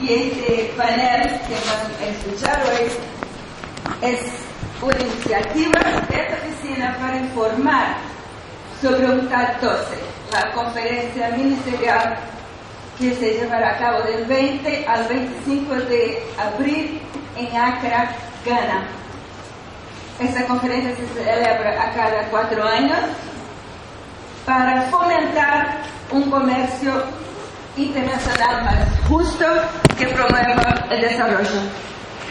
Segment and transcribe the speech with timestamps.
[0.00, 2.88] Y este panel que van a escuchar hoy
[4.02, 4.20] es
[4.82, 7.96] una iniciativa de esta oficina para informar
[8.82, 9.84] sobre un CAT 12,
[10.32, 12.16] la conferencia ministerial
[12.98, 17.00] que se llevará a cabo del 20 al 25 de abril
[17.36, 18.86] en Accra, Ghana.
[20.20, 22.98] Esta conferencia se celebra a cada cuatro años
[24.46, 25.78] para fomentar
[26.10, 26.92] un comercio
[27.76, 29.44] internacional más justo
[29.98, 31.60] que promueva el desarrollo.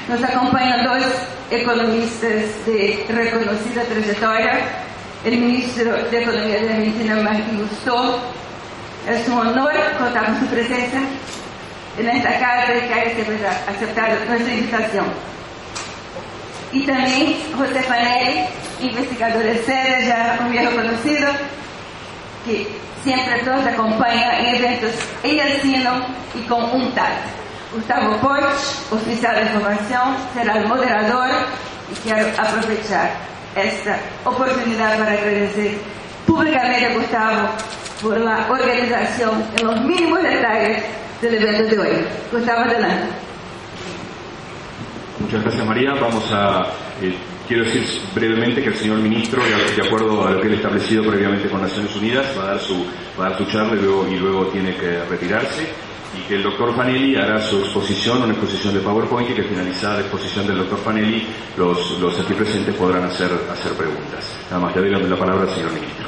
[0.08, 1.04] Nos acompañan dos
[1.52, 4.60] economistas de reconocida trayectoria,
[5.26, 8.20] el ministro de Economía de Argentina, Martín Gusto.
[9.08, 11.02] Es un honor contar con su presencia
[11.98, 15.06] en esta casa y que haya aceptado nuestra invitación.
[16.72, 18.46] Y también José Fanelli,
[18.82, 21.30] investigador de sede, ya un viejo conocido,
[22.46, 22.68] que
[23.04, 24.92] siempre nos acompaña en eventos
[25.24, 25.92] en el sino
[26.36, 27.12] y con un TAT.
[27.74, 31.30] Gustavo Poch, oficial de formación, será el moderador
[31.92, 33.12] y quiero aprovechar
[33.56, 35.78] esta oportunidad para agradecer
[36.26, 37.50] públicamente a Gustavo
[38.02, 40.84] por la organización en los mínimos detalles
[41.22, 42.06] del evento de hoy.
[42.32, 43.08] Gustavo, adelante.
[45.20, 45.94] Muchas gracias María.
[46.00, 46.62] Vamos a,
[47.02, 47.18] eh,
[47.54, 51.48] quiero decir brevemente que el señor ministro, de, acuerdo a lo que él establecido previamente
[51.50, 52.84] con Naciones Unidas, va a dar su,
[53.20, 55.68] va a dar su charla y luego, y luego tiene que retirarse
[56.18, 59.96] y que el doctor Fanelli hará su exposición, una exposición de PowerPoint y que finalizada
[59.96, 64.36] la exposición del doctor Fanelli los, los aquí presentes podrán hacer, hacer preguntas.
[64.50, 66.08] Nada más, le doy la, la palabra al señor ministro.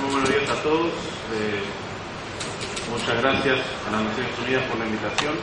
[0.00, 0.86] Muy buenos días a todos.
[0.86, 1.60] Eh,
[2.90, 5.34] muchas gracias a las Naciones Unidas por la invitación,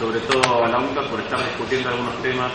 [0.00, 2.50] sobre todo a la UNCA por estar discutiendo algunos temas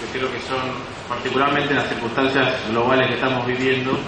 [0.00, 0.70] que creo que son,
[1.08, 3.98] particularmente en las circunstancias globales que estamos viviendo,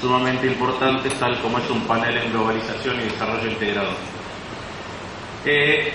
[0.00, 3.90] sumamente importantes, tal como es un panel en globalización y desarrollo integrado.
[5.44, 5.92] Eh,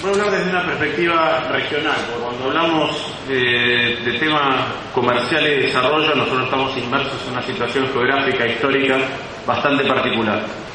[0.00, 5.66] voy a hablar desde una perspectiva regional, porque cuando hablamos eh, de tema comercial y
[5.66, 8.96] desarrollo, nosotros estamos inmersos en una situación geográfica, histórica,
[9.44, 10.69] bastante particular.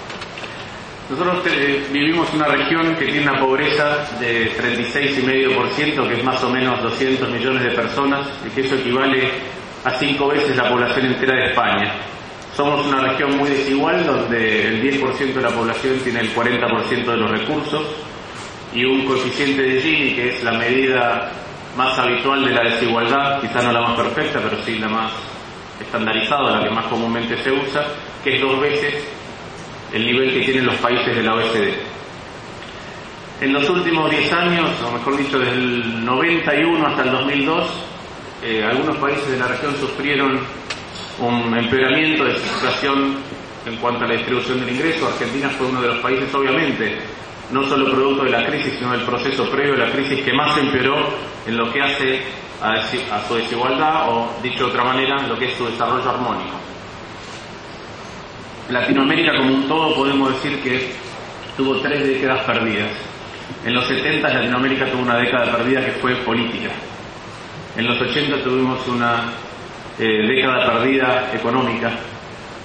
[1.09, 6.49] Nosotros eh, vivimos una región que tiene una pobreza de 36,5%, que es más o
[6.49, 9.29] menos 200 millones de personas, y que eso equivale
[9.83, 11.93] a cinco veces la población entera de España.
[12.55, 17.17] Somos una región muy desigual donde el 10% de la población tiene el 40% de
[17.17, 17.83] los recursos
[18.73, 21.31] y un coeficiente de Gini, que es la medida
[21.77, 25.11] más habitual de la desigualdad, quizá no la más perfecta, pero sí la más
[25.79, 27.85] estandarizada, la que más comúnmente se usa,
[28.23, 29.05] que es dos veces
[29.93, 31.73] el nivel que tienen los países de la OECD.
[33.41, 37.69] En los últimos 10 años, o mejor dicho, desde el 91 hasta el 2002,
[38.43, 40.39] eh, algunos países de la región sufrieron
[41.19, 43.15] un empeoramiento de su situación
[43.65, 45.07] en cuanto a la distribución del ingreso.
[45.07, 46.97] Argentina fue uno de los países, obviamente,
[47.51, 50.57] no solo producto de la crisis, sino del proceso previo a la crisis que más
[50.57, 51.09] empeoró
[51.45, 52.21] en lo que hace
[52.61, 56.57] a, su desigualdad o, dicho de otra manera, en lo que es su desarrollo armónico.
[58.69, 60.91] Latinoamérica como un todo podemos decir que
[61.55, 62.89] tuvo tres décadas perdidas.
[63.63, 66.69] En los 70 Latinoamérica tuvo una década perdida que fue política.
[67.77, 69.23] En los 80 tuvimos una
[69.99, 71.91] eh, década perdida económica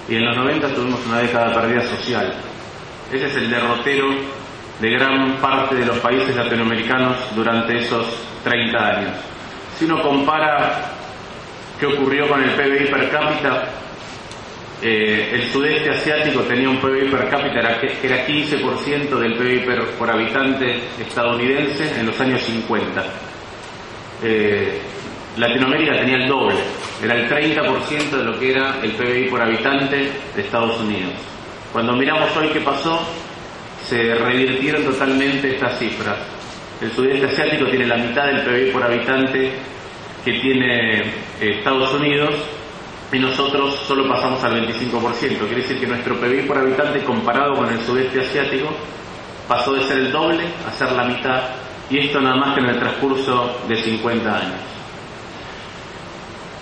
[0.09, 2.33] y en los 90 tuvimos una década perdida social.
[3.11, 4.07] Ese es el derrotero
[4.79, 8.07] de gran parte de los países latinoamericanos durante esos
[8.43, 9.11] 30 años.
[9.77, 10.91] Si uno compara
[11.79, 13.63] qué ocurrió con el PBI per cápita,
[14.83, 19.85] eh, el sudeste asiático tenía un PBI per cápita que era 15% del PBI per,
[19.91, 23.05] por habitante estadounidense en los años 50.
[24.23, 24.81] Eh,
[25.37, 26.55] Latinoamérica tenía el doble,
[27.03, 31.13] era el 30% de lo que era el PBI por habitante de Estados Unidos.
[31.71, 33.07] Cuando miramos hoy qué pasó,
[33.85, 36.17] se revirtieron totalmente estas cifras.
[36.81, 39.51] El sudeste asiático tiene la mitad del PBI por habitante
[40.25, 41.03] que tiene eh,
[41.39, 42.33] Estados Unidos
[43.11, 45.19] y nosotros solo pasamos al 25%.
[45.19, 48.69] Quiere decir que nuestro PBI por habitante comparado con el sudeste asiático
[49.47, 51.41] pasó de ser el doble a ser la mitad
[51.89, 54.59] y esto nada más que en el transcurso de 50 años.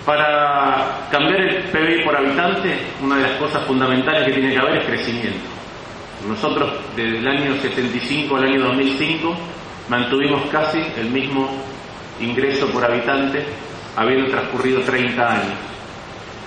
[0.04, 4.78] Para cambiar el PBI por habitante, una de las cosas fundamentales que tiene que haber
[4.78, 5.46] es crecimiento.
[6.26, 9.36] Nosotros desde el año 75 al año 2005
[9.88, 11.48] mantuvimos casi el mismo
[12.20, 13.44] ingreso por habitante,
[13.96, 15.69] habiendo transcurrido 30 años.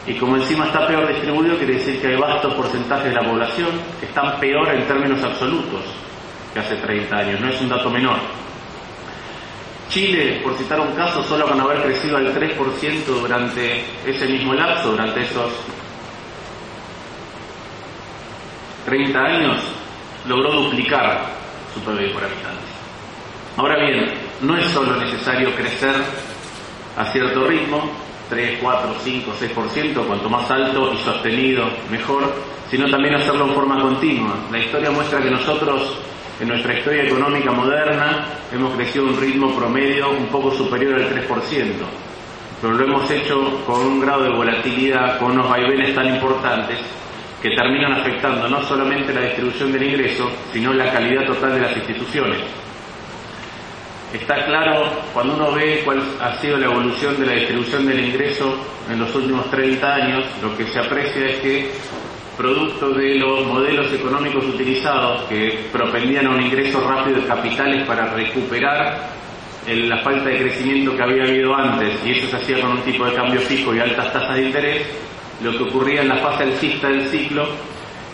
[0.06, 3.70] Y como encima está peor distribuido, quiere decir que hay vastos porcentajes de la población
[4.00, 5.82] que están peor en términos absolutos
[6.54, 8.18] que hace 30 años, no es un dato menor.
[9.90, 14.92] Chile, por citar un caso, solo con haber crecido al 3% durante ese mismo lapso,
[14.92, 15.52] durante esos
[18.86, 19.58] 30 años,
[20.28, 21.26] logró duplicar
[21.74, 22.74] su PIB por habitante.
[23.56, 25.96] Ahora bien, no es solo necesario crecer
[26.98, 27.92] a cierto ritmo,
[28.30, 32.34] 3, 4, 5, 6%, cuanto más alto y sostenido, mejor,
[32.70, 34.36] sino también hacerlo en forma continua.
[34.52, 35.98] La historia muestra que nosotros,
[36.40, 41.10] en nuestra historia económica moderna, hemos crecido a un ritmo promedio un poco superior al
[41.10, 41.28] 3%,
[42.62, 46.80] pero lo hemos hecho con un grado de volatilidad, con unos vaivenes tan importantes
[47.42, 51.76] que terminan afectando no solamente la distribución del ingreso, sino la calidad total de las
[51.76, 52.40] instituciones.
[54.14, 58.56] Está claro cuando uno ve cuál ha sido la evolución de la distribución del ingreso
[58.88, 61.72] en los últimos 30 años, lo que se aprecia es que
[62.38, 68.14] producto de los modelos económicos utilizados que propendían a un ingreso rápido de capitales para
[68.14, 69.10] recuperar
[69.68, 73.06] la falta de crecimiento que había habido antes, y eso se hacía con un tipo
[73.06, 74.88] de cambio fijo y altas tasas de interés,
[75.44, 77.48] lo que ocurría en la fase alcista del ciclo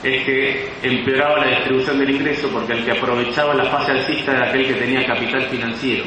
[0.04, 4.50] es que empeoraba la distribución del ingreso porque el que aprovechaba la fase alcista era
[4.50, 6.06] aquel que tenía capital financiero.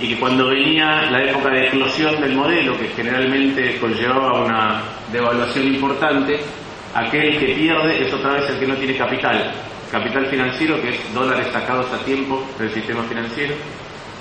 [0.00, 5.66] Y que cuando venía la época de explosión del modelo, que generalmente conllevaba una devaluación
[5.66, 6.38] importante,
[6.94, 9.52] aquel que pierde es otra vez el que no tiene capital.
[9.90, 13.54] Capital financiero, que es dólares sacados a tiempo del sistema financiero.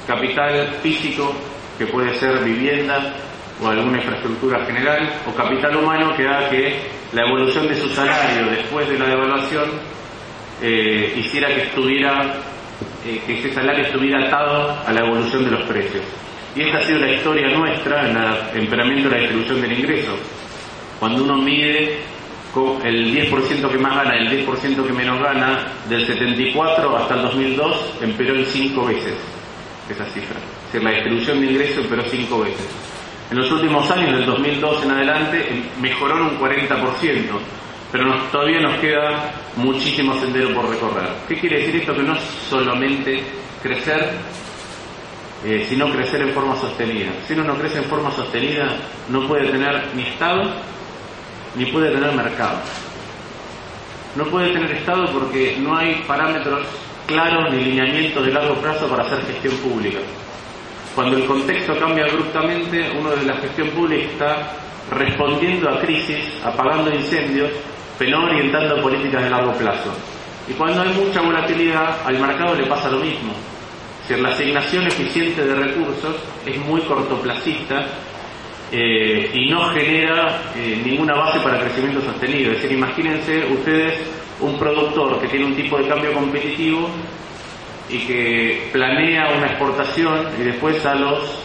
[0.07, 1.35] Capital físico,
[1.77, 3.13] que puede ser vivienda,
[3.61, 6.75] o alguna infraestructura general, o capital humano que haga que
[7.13, 9.69] la evolución de su salario después de la devaluación
[10.61, 12.35] eh, hiciera que estuviera
[13.05, 16.03] eh, que ese salario estuviera atado a la evolución de los precios.
[16.55, 20.17] Y esta ha sido la historia nuestra en el empeoramiento de la distribución del ingreso.
[20.99, 21.99] Cuando uno mide
[22.83, 27.93] el 10% que más gana el 10% que menos gana, del 74 hasta el 2002
[28.01, 29.13] empeoró en 5 veces
[29.89, 30.37] esa cifra.
[30.39, 32.67] Es decir, la distribución de ingresos empeoró 5 veces.
[33.29, 37.25] En los últimos años, del 2002 en adelante, mejoró un 40%,
[37.91, 41.09] pero todavía nos queda muchísimo sendero por recorrer.
[41.27, 41.93] ¿Qué quiere decir esto?
[41.93, 43.21] Que no es solamente
[43.61, 44.11] crecer,
[45.43, 47.11] eh, sino crecer en forma sostenida.
[47.27, 48.69] Si uno no crece en forma sostenida,
[49.09, 50.49] no puede tener ni Estado,
[51.55, 52.59] ni puede tener mercado.
[54.15, 56.65] No puede tener Estado porque no hay parámetros
[57.05, 59.99] claros ni lineamientos de largo plazo para hacer gestión pública.
[60.97, 64.51] Cuando el contexto cambia abruptamente, uno de la gestión pública está
[64.89, 67.51] respondiendo a crisis, apagando incendios,
[67.99, 69.93] pero no orientando políticas de largo plazo.
[70.49, 73.31] Y cuando hay mucha volatilidad, al mercado le pasa lo mismo.
[74.07, 77.85] Si la asignación eficiente de recursos es muy cortoplacista
[78.71, 82.53] eh, y no genera eh, ninguna base para crecimiento sostenido.
[82.53, 83.99] Es decir, imagínense ustedes
[84.39, 86.89] un productor que tiene un tipo de cambio competitivo
[87.89, 91.39] y que planea una exportación y después a los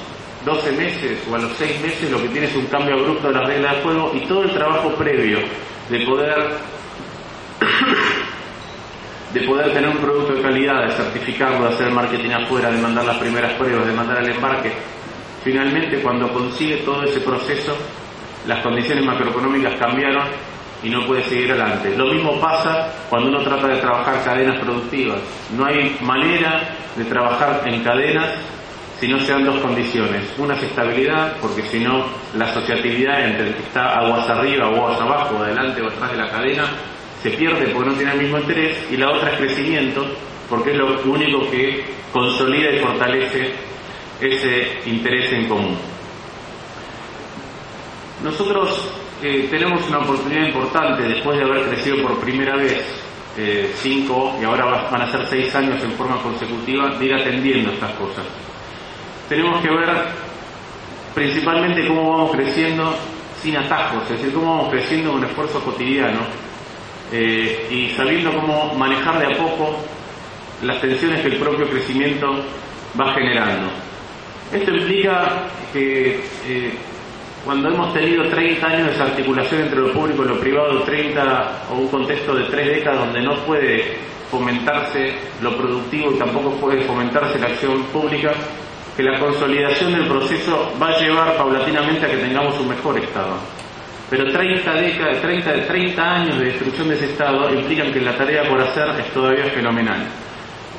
[0.44, 3.34] 12 meses o a los 6 meses lo que tiene es un cambio abrupto de
[3.34, 5.38] las reglas de juego y todo el trabajo previo
[5.88, 6.56] de poder
[9.32, 13.04] de poder tener un producto de calidad, de certificarlo, de hacer marketing afuera, de mandar
[13.04, 14.72] las primeras pruebas, de mandar al embarque.
[15.42, 17.74] Finalmente, cuando consigue todo ese proceso,
[18.46, 20.28] las condiciones macroeconómicas cambiaron
[20.82, 21.96] y no puede seguir adelante.
[21.96, 25.18] Lo mismo pasa cuando uno trata de trabajar cadenas productivas.
[25.56, 28.30] No hay manera de trabajar en cadenas
[28.98, 30.22] si no se dan dos condiciones.
[30.38, 35.00] Una es estabilidad, porque si no la asociatividad entre el que está aguas arriba aguas
[35.00, 36.64] abajo, adelante o atrás de la cadena,
[37.22, 38.78] se pierde porque no tiene el mismo interés.
[38.90, 40.04] Y la otra es crecimiento,
[40.48, 43.52] porque es lo único que consolida y fortalece
[44.20, 45.76] ese interés en común.
[48.22, 52.84] Nosotros tenemos una oportunidad importante después de haber crecido por primera vez
[53.36, 57.70] eh, cinco y ahora van a ser seis años en forma consecutiva de ir atendiendo
[57.70, 58.24] estas cosas.
[59.28, 59.88] Tenemos que ver
[61.14, 62.94] principalmente cómo vamos creciendo
[63.40, 66.20] sin atajos, es decir, cómo vamos creciendo con esfuerzo cotidiano
[67.12, 69.76] eh, y sabiendo cómo manejar de a poco
[70.62, 72.26] las tensiones que el propio crecimiento
[73.00, 73.70] va generando.
[74.52, 76.74] Esto implica que eh,
[77.44, 81.74] cuando hemos tenido 30 años de desarticulación entre lo público y lo privado, 30 o
[81.74, 83.96] un contexto de tres décadas donde no puede
[84.30, 88.32] fomentarse lo productivo y tampoco puede fomentarse la acción pública,
[88.96, 93.36] que la consolidación del proceso va a llevar paulatinamente a que tengamos un mejor Estado.
[94.08, 98.48] Pero 30, décadas, 30, 30 años de destrucción de ese Estado implican que la tarea
[98.48, 100.06] por hacer es todavía fenomenal.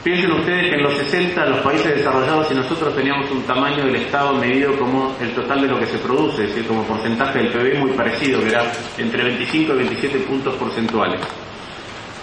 [0.03, 3.95] Piensen ustedes que en los 60 los países desarrollados y nosotros teníamos un tamaño del
[3.95, 7.47] Estado medido como el total de lo que se produce, es decir, como porcentaje del
[7.47, 11.21] PIB muy parecido, que era entre 25 y 27 puntos porcentuales.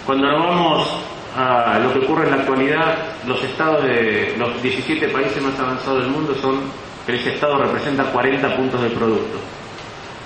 [0.05, 0.89] Cuando nos vamos
[1.35, 6.03] a lo que ocurre en la actualidad, los estados de los 17 países más avanzados
[6.03, 6.59] del mundo son
[7.07, 9.39] que ese estado representa 40 puntos del producto.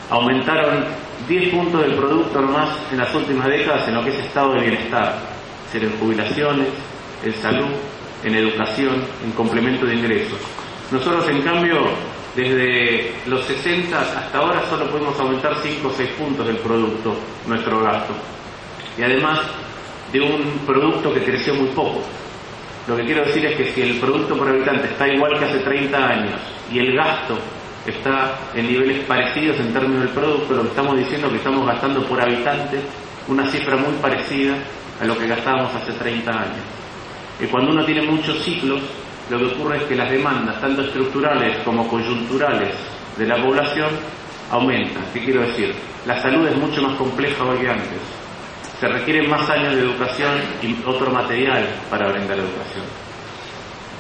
[0.10, 0.84] Aumentaron
[1.26, 4.60] 10 puntos del producto nomás en las últimas décadas en lo que es estado de
[4.60, 5.16] bienestar,
[5.74, 6.68] es en jubilaciones,
[7.26, 7.68] en salud,
[8.24, 10.40] en educación, en complemento de ingresos.
[10.92, 11.90] Nosotros, en cambio,
[12.36, 17.16] desde los 60 hasta ahora solo podemos aumentar 5 o 6 puntos del producto,
[17.48, 18.14] nuestro gasto.
[18.98, 19.40] Y además,
[20.12, 22.02] de un producto que creció muy poco.
[22.88, 25.60] Lo que quiero decir es que si el producto por habitante está igual que hace
[25.60, 26.40] 30 años
[26.72, 27.38] y el gasto
[27.86, 31.66] está en niveles parecidos en términos del producto, lo que estamos diciendo es que estamos
[31.66, 32.80] gastando por habitante
[33.28, 34.56] una cifra muy parecida
[35.02, 36.85] a lo que gastábamos hace 30 años.
[37.40, 38.82] Y cuando uno tiene muchos ciclos,
[39.30, 42.74] lo que ocurre es que las demandas, tanto estructurales como coyunturales
[43.18, 43.90] de la población,
[44.52, 45.04] aumentan.
[45.14, 45.74] ¿Qué quiero decir?
[46.06, 48.02] La salud es mucho más compleja hoy que antes
[48.80, 52.84] se requieren más años de educación y otro material para brindar educación.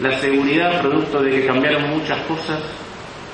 [0.01, 2.59] La seguridad, producto de que cambiaron muchas cosas,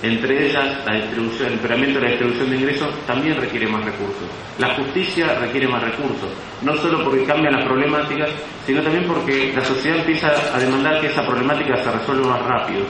[0.02, 4.28] entre ellas la distribución, el empeoramiento de la distribución de ingresos, también requiere más recursos.
[4.58, 6.30] La justicia requiere más recursos,
[6.62, 8.30] no solo porque cambian las problemáticas,
[8.66, 12.82] sino también porque la sociedad empieza a demandar que esa problemática se resuelva más rápido.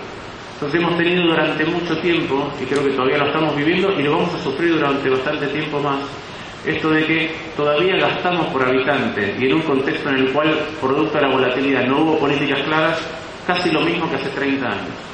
[0.53, 4.17] Entonces hemos tenido durante mucho tiempo, y creo que todavía lo estamos viviendo, y lo
[4.17, 5.99] vamos a sufrir durante bastante tiempo más,
[6.65, 11.17] esto de que todavía gastamos por habitante y en un contexto en el cual, producto
[11.17, 12.99] de la volatilidad, no hubo políticas claras,
[13.47, 15.10] casi lo mismo que hace 30 años.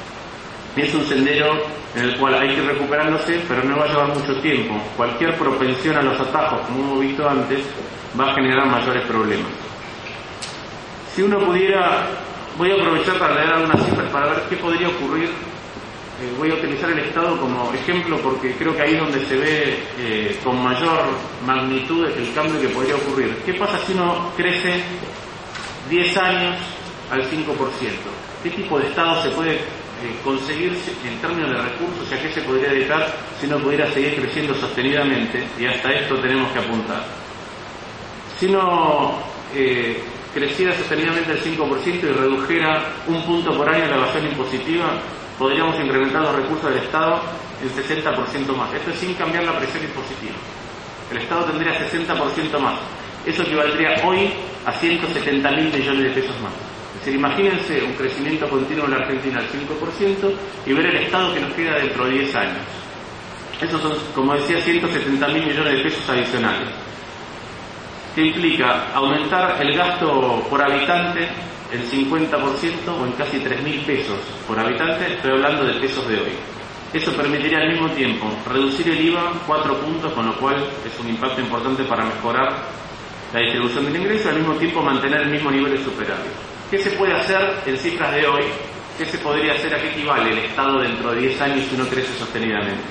[0.76, 1.56] Es un sendero
[1.94, 4.74] en el cual hay que ir recuperándose, pero no va a llevar mucho tiempo.
[4.96, 7.60] Cualquier propensión a los atajos, como hemos visto antes,
[8.18, 9.50] va a generar mayores problemas.
[11.14, 12.06] Si uno pudiera,
[12.56, 15.30] voy a aprovechar para leer algunas cifras para ver qué podría ocurrir
[16.20, 19.36] eh, voy a utilizar el Estado como ejemplo porque creo que ahí es donde se
[19.36, 21.04] ve eh, con mayor
[21.46, 23.36] magnitud el cambio que podría ocurrir.
[23.46, 24.82] ¿Qué pasa si uno crece
[25.88, 26.56] 10 años
[27.12, 27.46] al 5%?
[28.42, 29.60] ¿Qué tipo de Estado se puede
[30.02, 33.90] eh, conseguir en términos de recursos y a qué se podría dedicar si uno pudiera
[33.92, 35.46] seguir creciendo sostenidamente?
[35.58, 37.04] Y hasta esto tenemos que apuntar.
[38.38, 39.18] Si uno
[40.34, 44.92] creciera sostenidamente el 5% y redujera un punto por año la evasión impositiva,
[45.38, 47.20] podríamos incrementar los recursos del Estado
[47.62, 48.72] en 60% más.
[48.74, 50.36] Esto es sin cambiar la presión impositiva.
[51.10, 52.74] El Estado tendría 60% más.
[53.24, 54.30] Eso equivaldría hoy
[54.66, 56.67] a 170 mil millones de pesos más.
[57.14, 60.32] Imagínense un crecimiento continuo en la Argentina al 5%
[60.66, 62.64] y ver el Estado que nos queda dentro de 10 años.
[63.60, 66.68] Esos son, como decía, 170 mil millones de pesos adicionales.
[68.14, 68.92] ¿Qué implica?
[68.94, 71.28] Aumentar el gasto por habitante
[71.72, 72.32] el 50%
[72.88, 76.32] o en casi 3.000 pesos por habitante, estoy hablando de pesos de hoy.
[76.92, 81.10] Eso permitiría al mismo tiempo reducir el IVA 4 puntos, con lo cual es un
[81.10, 82.48] impacto importante para mejorar
[83.34, 86.47] la distribución del ingreso y al mismo tiempo mantener el mismo nivel de superávit.
[86.70, 88.42] ¿Qué se puede hacer en cifras de hoy?
[88.98, 89.74] ¿Qué se podría hacer?
[89.74, 92.82] ¿A qué equivale el Estado dentro de 10 años si uno crece sostenidamente?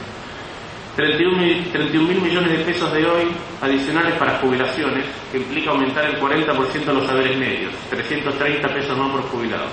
[0.96, 3.28] 31 mil millones de pesos de hoy
[3.62, 9.12] adicionales para jubilaciones, que implica aumentar el 40% de los saberes medios, 330 pesos más
[9.12, 9.68] por jubilado.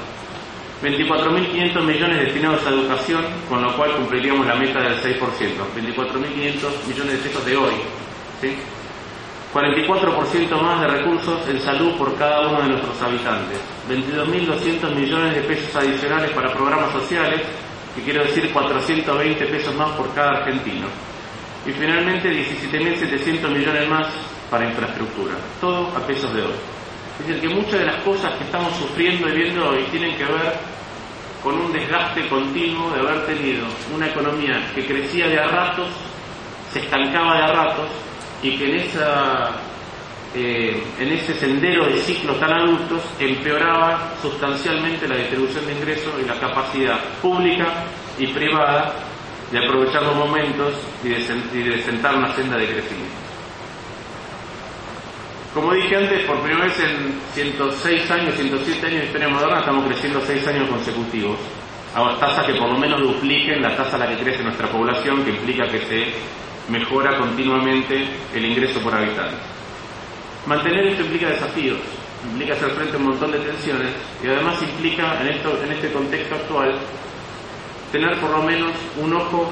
[0.83, 5.19] 24.500 millones destinados a educación, con lo cual cumpliríamos la meta del 6%.
[5.19, 7.73] 24.500 millones de pesos de hoy.
[9.55, 13.61] 44% más de recursos en salud por cada uno de nuestros habitantes.
[13.89, 17.41] 22.200 millones de pesos adicionales para programas sociales,
[17.95, 20.89] que quiero decir 420 pesos más por cada argentino
[21.65, 24.09] y finalmente 17.700 millones más
[24.51, 26.55] para infraestructura, todo a pesos de oro.
[27.21, 30.25] Es decir, que muchas de las cosas que estamos sufriendo y viendo hoy tienen que
[30.25, 30.53] ver
[31.45, 35.89] con un desgaste continuo de haber tenido una economía que crecía de a ratos,
[36.73, 37.89] se estancaba de a ratos
[38.45, 39.53] y que en, esa,
[40.35, 46.29] eh, en ese sendero de ciclos tan adultos empeoraba sustancialmente la distribución de ingresos y
[46.29, 47.67] la capacidad pública
[48.19, 48.93] y privada
[49.51, 53.15] de aprovechar los momentos y de, sentar una senda de crecimiento.
[55.55, 59.87] Como dije antes, por primera vez en 106 años, 107 años de historia moderna, estamos
[59.87, 61.39] creciendo 6 años consecutivos,
[61.95, 65.25] a tasas que por lo menos dupliquen la tasa a la que crece nuestra población,
[65.25, 66.13] que implica que se
[66.69, 69.37] mejora continuamente el ingreso por habitante.
[70.47, 71.79] Mantener esto implica desafíos,
[72.25, 73.91] implica hacer frente a un montón de tensiones
[74.23, 76.75] y además implica en, esto, en este contexto actual
[77.93, 79.51] tener por lo menos un ojo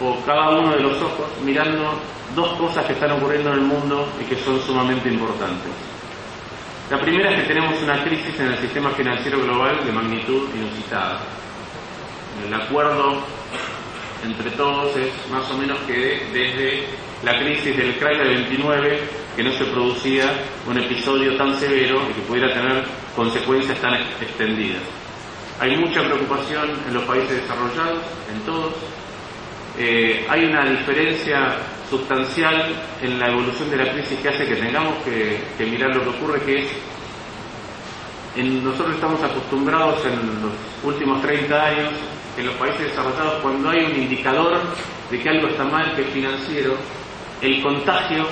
[0.00, 1.94] o cada uno de los ojos mirando
[2.34, 5.72] dos cosas que están ocurriendo en el mundo y que son sumamente importantes.
[6.90, 11.20] La primera es que tenemos una crisis en el sistema financiero global de magnitud inusitada.
[12.46, 13.20] El acuerdo
[14.24, 16.84] entre todos es más o menos que desde
[17.24, 19.00] la crisis del Craig del 29
[19.36, 20.32] que no se producía
[20.66, 22.84] un episodio tan severo y que pudiera tener
[23.14, 24.82] consecuencias tan extendidas.
[25.60, 28.74] Hay mucha preocupación en los países desarrollados, en todos.
[29.78, 31.56] Eh, hay una diferencia
[31.88, 32.66] sustancial
[33.02, 36.40] en la evolución de la crisis que hace que tengamos que, mirar lo que ocurre,
[36.42, 36.68] que es,
[38.38, 40.52] en, nosotros estamos acostumbrados en los
[40.84, 41.92] últimos 30 años,
[42.36, 44.60] en los países desarrollados, cuando hay un indicador
[45.10, 46.74] de que algo está mal, que es financiero,
[47.42, 48.26] el contagio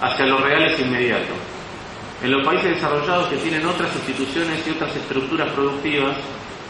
[0.00, 1.32] hacia lo real es inmediato.
[2.22, 6.16] En los países desarrollados que tienen otras instituciones y otras estructuras productivas,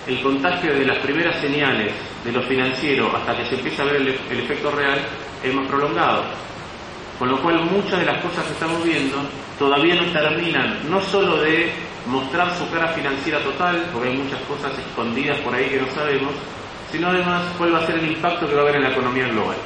[0.07, 1.93] el contagio de las primeras señales
[2.25, 4.99] de lo financiero hasta que se empieza a ver el, efecto real
[5.43, 6.25] es más prolongado.
[7.19, 9.17] Con lo cual muchas de las cosas que estamos viendo
[9.59, 11.73] todavía no terminan, no solo de
[12.09, 16.33] mostrar su cara financiera total, porque hay muchas cosas escondidas por ahí que no sabemos,
[16.91, 19.29] sino además cuál va a ser el impacto que va a haber en la economía
[19.29, 19.57] global.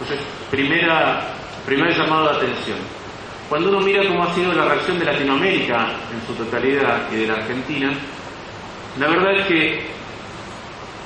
[0.00, 1.34] Entonces, primera,
[1.66, 2.78] primer llamado de atención.
[3.48, 7.26] Cuando uno mira cómo ha sido la reacción de Latinoamérica en su totalidad y de
[7.26, 7.92] la Argentina,
[8.98, 9.90] la verdad es que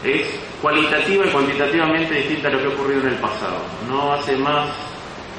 [0.04, 3.56] es cualitativa y cuantitativamente distinta a lo que ha ocurrido en el pasado.
[3.88, 4.68] No hace más,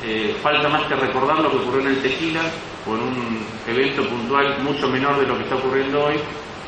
[0.03, 2.41] eh, falta más que recordar lo que ocurrió en el Tequila,
[2.85, 6.15] con un evento puntual mucho menor de lo que está ocurriendo hoy,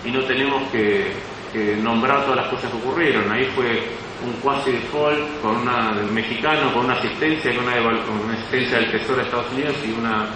[0.04, 1.38] y no tenemos que,
[1.82, 3.32] nombrar todas las cosas que ocurrieron.
[3.32, 3.82] Ahí fue
[4.24, 9.18] un cuasi default con una del mexicano, con una asistencia, con una asistencia del Tesoro
[9.18, 10.28] de Estados Unidos y una,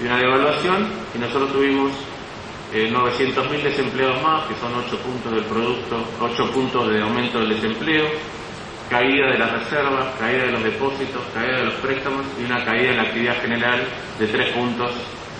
[0.00, 1.92] y una devaluación, y nosotros tuvimos
[2.72, 7.48] eh, 900.000 desempleados más, que son 8 puntos del producto, 8 puntos de aumento del
[7.48, 8.04] desempleo,
[8.88, 12.90] caída de las reservas, caída de los depósitos, caída de los préstamos y una caída
[12.90, 13.82] en la actividad general
[14.18, 14.92] de 3 puntos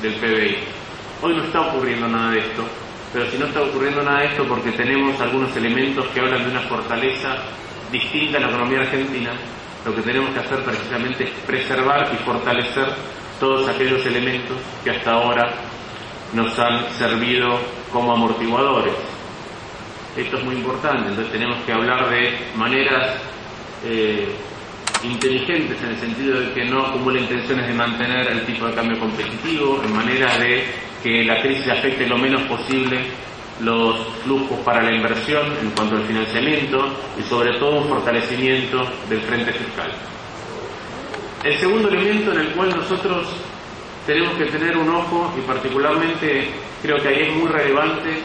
[0.03, 0.59] del PBI.
[1.23, 2.65] Hoy no está ocurriendo nada de esto,
[3.13, 6.51] pero si no está ocurriendo nada de esto porque tenemos algunos elementos que hablan de
[6.51, 7.37] una fortaleza
[7.91, 9.31] distinta en la economía argentina,
[9.85, 12.87] lo que tenemos que hacer precisamente es preservar y fortalecer
[13.41, 15.51] todos aquellos elementos que hasta ahora
[16.35, 17.59] nos han servido
[17.93, 18.95] como amortiguadores.
[20.17, 23.17] Esto es muy importante, entonces tenemos que hablar de maneras
[23.85, 24.29] eh,
[25.03, 28.99] inteligentes en el sentido de que no acumulen intenciones de mantener el tipo de cambio
[28.99, 30.65] competitivo, en manera de
[31.03, 32.99] que la crisis afecte lo menos posible
[33.61, 39.21] los flujos para la inversión en cuanto al financiamiento y sobre todo un fortalecimiento del
[39.23, 39.91] frente fiscal.
[41.43, 43.29] El segundo elemento en el cual nosotros
[44.07, 46.51] tenemos que tener un ojo y particularmente
[46.83, 48.23] creo que ahí es muy relevante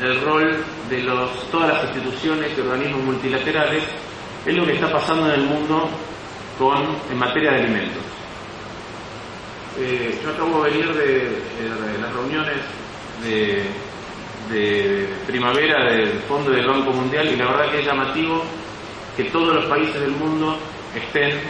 [0.00, 0.56] el rol
[0.90, 3.82] de los, todas las instituciones y organismos multilaterales
[4.46, 5.88] es lo que está pasando en el mundo
[6.58, 8.02] con, en materia de alimentos.
[9.78, 11.42] Eh, yo acabo de venir de,
[12.00, 12.56] las reuniones
[13.22, 13.62] de,
[14.50, 18.42] de, primavera del Fondo del Banco Mundial y la verdad que es llamativo
[19.16, 20.58] que todos los países del mundo
[20.94, 21.40] estén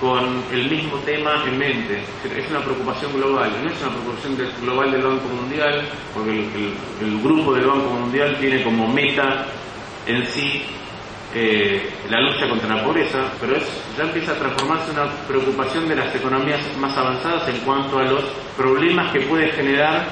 [0.00, 2.00] con el mismo tema en mente.
[2.24, 5.82] Es una preocupación global, no es una preocupación global del Banco Mundial,
[6.14, 6.48] porque
[7.02, 9.46] el, grupo del Banco Mundial tiene como meta
[10.06, 10.62] en sí
[11.34, 13.62] eh, la lucha contra la pobreza, pero es,
[13.96, 18.24] ya empieza a transformarse una preocupación de las economías más avanzadas en cuanto a los
[18.56, 20.08] problemas que puede generar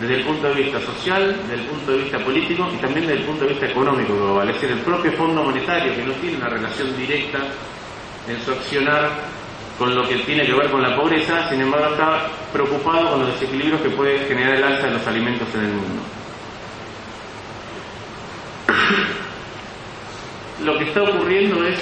[0.00, 3.20] desde el punto de vista social, desde el punto de vista político y también desde
[3.20, 4.48] el punto de vista económico global.
[4.48, 7.38] Es decir, el propio Fondo Monetario, que no tiene una relación directa
[8.28, 9.10] en su accionar
[9.78, 13.32] con lo que tiene que ver con la pobreza, sin embargo está preocupado con los
[13.32, 16.02] desequilibrios que puede generar el alza de los alimentos en el mundo.
[20.64, 21.78] Lo que está ocurriendo es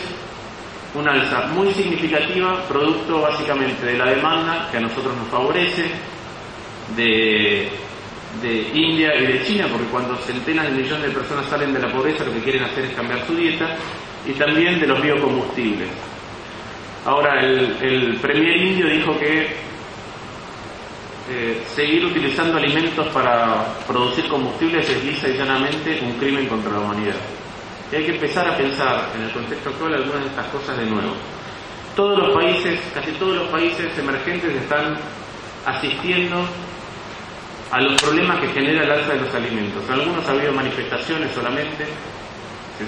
[0.95, 5.85] una alza muy significativa, producto básicamente de la demanda que a nosotros nos favorece,
[6.97, 7.69] de,
[8.73, 12.25] India y de China, porque cuando centenas de millones de personas salen de la pobreza
[12.25, 13.77] lo que quieren hacer es cambiar su dieta,
[14.27, 15.88] y también de los biocombustibles.
[17.05, 19.47] Ahora, el, Premier indio dijo que
[21.31, 26.81] eh, seguir utilizando alimentos para producir combustibles es lisa y llanamente un crimen contra la
[26.81, 27.17] humanidad.
[27.90, 30.87] Y hay que empezar a pensar en el contexto actual algunas de estas cosas de
[30.87, 31.14] nuevo.
[31.96, 34.96] Todos los países, casi todos los países emergentes están
[35.64, 36.44] asistiendo
[37.70, 39.83] a los problemas que genera el alza de los alimentos.
[39.87, 41.87] En algunos ha habido manifestaciones solamente,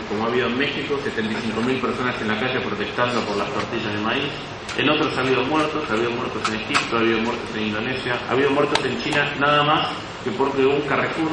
[0.08, 4.00] como ha habido en México, 75.000 personas en la calle protestando por las tortillas de
[4.00, 4.30] maíz.
[4.76, 8.18] En otros ha habido muertos, ha habido muertos en Egipto, ha habido muertos en Indonesia,
[8.28, 9.88] ha habido muertos en China, nada más
[10.22, 11.30] que porque un Carrefour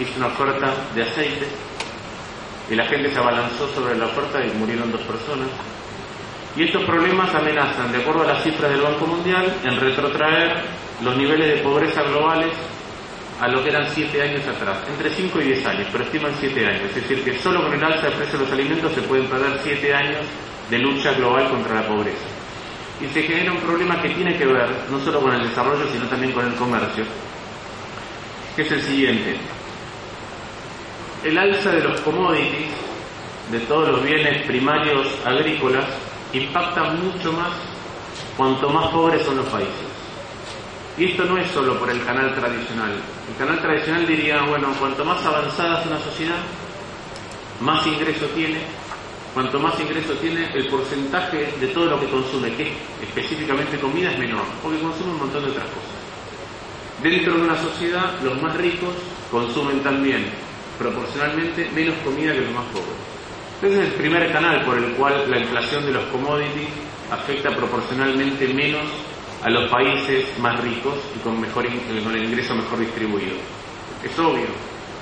[0.00, 1.46] hizo una oferta de aceite
[2.70, 5.48] y la gente se abalanzó sobre la oferta y murieron dos personas.
[6.56, 10.62] Y estos problemas amenazan, de acuerdo a las cifras del Banco Mundial, en retrotraer
[11.02, 12.52] los niveles de pobreza globales
[13.40, 16.66] a lo que eran 7 años atrás, entre 5 y 10 años, pero estiman 7
[16.66, 16.82] años.
[16.84, 19.58] Es decir, que solo con el alza de precio de los alimentos se pueden perder
[19.62, 20.20] 7 años
[20.68, 22.26] de lucha global contra la pobreza.
[23.00, 26.04] Y se genera un problema que tiene que ver no solo con el desarrollo, sino
[26.06, 27.04] también con el comercio,
[28.54, 29.36] que es el siguiente.
[31.22, 32.70] El alza de los commodities,
[33.50, 35.84] de todos los bienes primarios agrícolas,
[36.32, 37.50] impacta mucho más
[38.38, 39.90] cuanto más pobres son los países.
[40.96, 42.92] Y esto no es solo por el canal tradicional.
[43.28, 46.38] El canal tradicional diría, bueno, cuanto más avanzada es una sociedad,
[47.60, 48.60] más ingreso tiene.
[49.34, 54.10] Cuanto más ingreso tiene, el porcentaje de todo lo que consume, que es específicamente comida,
[54.10, 57.02] es menor, porque consume un montón de otras cosas.
[57.02, 58.94] Dentro de una sociedad, los más ricos
[59.30, 60.49] consumen también
[60.80, 62.96] proporcionalmente menos comida que los más pobres.
[63.60, 66.72] Ese es el primer canal por el cual la inflación de los commodities
[67.12, 68.88] afecta proporcionalmente menos
[69.44, 71.66] a los países más ricos y con, mejor,
[72.02, 73.36] con el ingreso mejor distribuido.
[74.02, 74.48] Es obvio,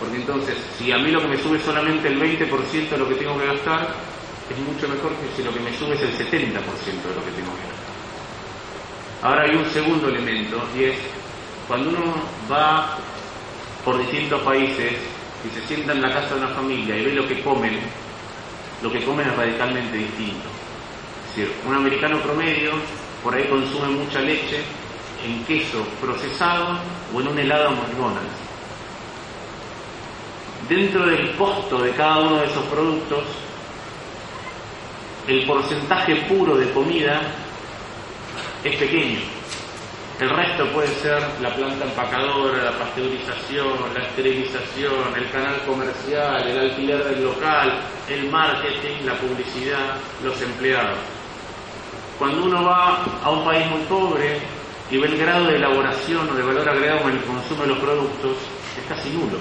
[0.01, 3.14] porque entonces, si a mí lo que me sube solamente el 20% de lo que
[3.14, 3.95] tengo que gastar,
[4.51, 7.31] es mucho mejor que si lo que me sube es el 70% de lo que
[7.38, 7.88] tengo que gastar.
[9.23, 10.97] Ahora hay un segundo elemento, y es
[11.69, 12.14] cuando uno
[12.51, 12.99] va
[13.85, 17.27] por distintos países y se sienta en la casa de una familia y ve lo
[17.27, 17.79] que comen,
[18.83, 20.48] lo que comen es radicalmente distinto.
[21.31, 22.72] Es decir, un americano promedio
[23.22, 24.62] por ahí consume mucha leche
[25.24, 26.79] en queso procesado
[27.14, 28.48] o en un helado McDonald's.
[30.68, 33.24] Dentro del costo de cada uno de esos productos,
[35.27, 37.20] el porcentaje puro de comida
[38.64, 39.38] es pequeño.
[40.21, 46.59] El resto puede ser la planta empacadora, la pasteurización, la esterilización, el canal comercial, el
[46.59, 47.79] alquiler del local,
[48.09, 50.99] el marketing, la publicidad, los empleados.
[52.19, 54.41] Cuando uno va a un país muy pobre
[54.91, 57.79] y ve el grado de elaboración o de valor agregado en el consumo de los
[57.79, 58.39] productos,
[58.77, 59.39] es casi nulo.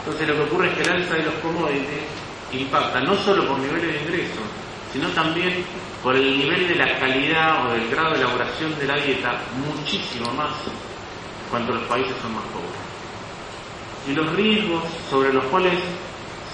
[0.00, 2.04] Entonces lo que ocurre es que el alza de los commodities
[2.52, 4.44] impacta no solo por niveles de ingresos,
[4.92, 5.64] sino también
[6.06, 10.32] por el nivel de la calidad o del grado de elaboración de la dieta muchísimo
[10.34, 10.52] más
[11.50, 12.78] cuando los países son más pobres.
[14.06, 15.74] Y los riesgos sobre los cuales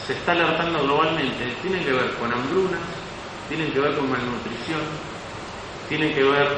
[0.07, 2.81] se está alertando globalmente tienen que ver con hambrunas,
[3.51, 4.81] tienen que ver con malnutrición,
[5.87, 6.49] tienen que ver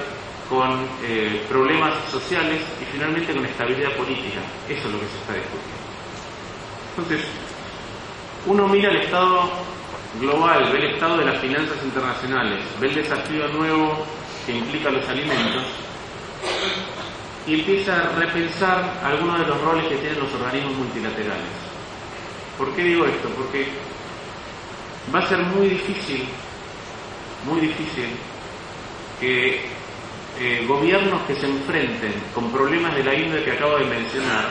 [0.48, 4.38] con eh, problemas sociales y finalmente con estabilidad política.
[4.68, 5.82] Eso es lo que se está discutiendo.
[6.96, 7.26] Entonces,
[8.46, 9.73] uno mira el estado
[10.20, 14.06] global, ve el estado de las finanzas internacionales, ve el desafío nuevo
[14.46, 15.64] que implica los alimentos
[17.46, 21.44] y empieza a repensar algunos de los roles que tienen los organismos multilaterales.
[22.56, 23.28] ¿Por qué digo esto?
[23.30, 23.68] Porque
[25.14, 26.26] va a ser muy difícil
[27.46, 28.08] muy difícil
[29.20, 29.66] que
[30.40, 34.46] eh, gobiernos que se enfrenten con problemas de la índole que acabo de mencionar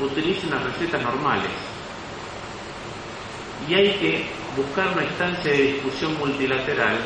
[0.00, 1.50] utilicen las recetas normales.
[3.68, 6.96] Y hay que buscar una instancia de discusión multilateral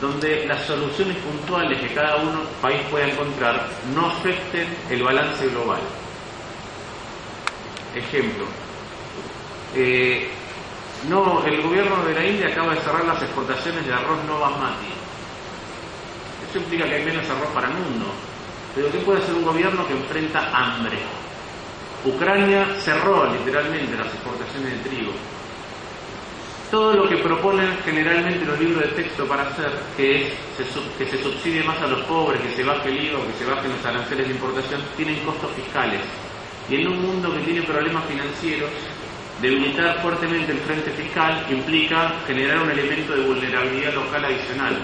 [0.00, 5.80] donde las soluciones puntuales que cada uno país pueda encontrar no afecten el balance global.
[7.94, 8.44] Ejemplo,
[9.74, 10.28] eh,
[11.08, 14.86] no, el gobierno de la India acaba de cerrar las exportaciones de arroz no basmati.
[16.48, 18.06] Eso implica que hay menos arroz para el mundo.
[18.74, 20.98] Pero ¿qué puede hacer un gobierno que enfrenta hambre?
[22.04, 25.12] Ucrania cerró literalmente las exportaciones de trigo.
[26.70, 30.32] Todo lo que proponen generalmente los libros de texto para hacer, que es
[30.96, 33.72] que se subsidie más a los pobres, que se baje el IVA, que se bajen
[33.72, 36.00] los aranceles de importación, tienen costos fiscales.
[36.68, 38.70] Y en un mundo que tiene problemas financieros,
[39.40, 44.76] Debilitar fuertemente el frente fiscal implica generar un elemento de vulnerabilidad local adicional.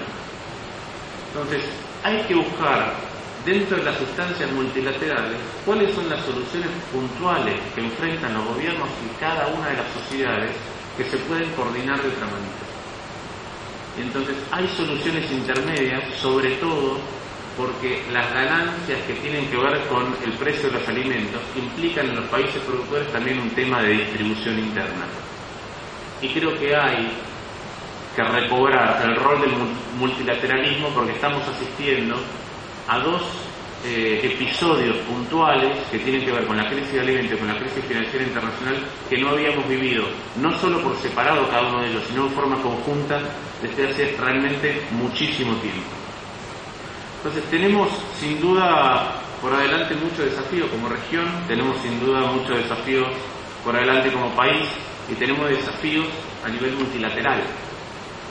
[1.28, 1.62] Entonces,
[2.02, 2.94] hay que buscar
[3.44, 9.20] dentro de las instancias multilaterales cuáles son las soluciones puntuales que enfrentan los gobiernos y
[9.20, 10.52] cada una de las sociedades
[10.96, 12.66] que se pueden coordinar de otra manera.
[13.98, 16.98] Entonces hay soluciones intermedias, sobre todo
[17.56, 22.16] porque las ganancias que tienen que ver con el precio de los alimentos implican en
[22.16, 25.06] los países productores también un tema de distribución interna.
[26.20, 27.10] Y creo que hay
[28.14, 29.52] que recobrar el rol del
[29.98, 32.16] multilateralismo porque estamos asistiendo
[32.88, 33.22] a dos
[33.86, 37.84] eh, episodios puntuales que tienen que ver con la crisis de alimentos, con la crisis
[37.84, 38.76] financiera internacional
[39.08, 40.06] que no habíamos vivido,
[40.40, 43.20] no solo por separado cada uno de ellos, sino en forma conjunta
[43.62, 45.86] desde hace realmente muchísimo tiempo.
[47.18, 53.06] Entonces tenemos sin duda por adelante mucho desafío como región, tenemos sin duda muchos desafíos
[53.64, 54.66] por adelante como país
[55.08, 56.06] y tenemos desafíos
[56.44, 57.40] a nivel multilateral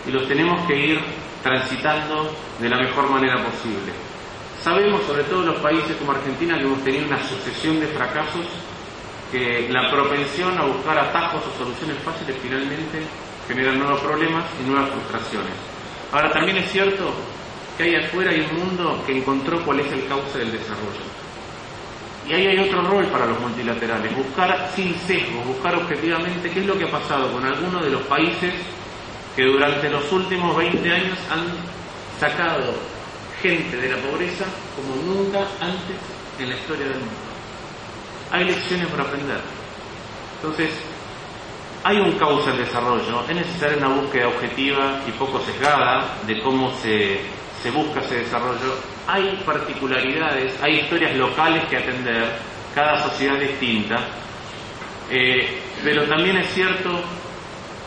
[0.06, 1.00] y los tenemos que ir
[1.42, 4.15] transitando de la mejor manera posible.
[4.66, 8.48] Sabemos, sobre todo los países como Argentina, que hemos tenido una sucesión de fracasos,
[9.32, 13.04] que la propensión a buscar atajos o soluciones fáciles finalmente
[13.48, 15.54] generan nuevos problemas y nuevas frustraciones.
[16.12, 17.14] Ahora, también es cierto
[17.78, 21.06] que hay afuera hay un mundo que encontró cuál es el cauce del desarrollo.
[22.28, 26.66] Y ahí hay otro rol para los multilaterales, buscar sin sesgo, buscar objetivamente qué es
[26.66, 28.52] lo que ha pasado con algunos de los países
[29.36, 31.46] que durante los últimos 20 años han
[32.20, 32.95] sacado
[33.48, 35.98] gente de la pobreza como nunca antes
[36.40, 37.14] en la historia del mundo.
[38.32, 39.40] Hay lecciones para aprender.
[40.38, 40.72] Entonces,
[41.84, 46.72] hay un causa del desarrollo, es necesaria una búsqueda objetiva y poco sesgada de cómo
[46.82, 47.20] se,
[47.62, 48.74] se busca ese desarrollo.
[49.08, 52.40] Hay particularidades, hay historias locales que atender,
[52.74, 53.98] cada sociedad distinta,
[55.12, 57.02] eh, pero también es cierto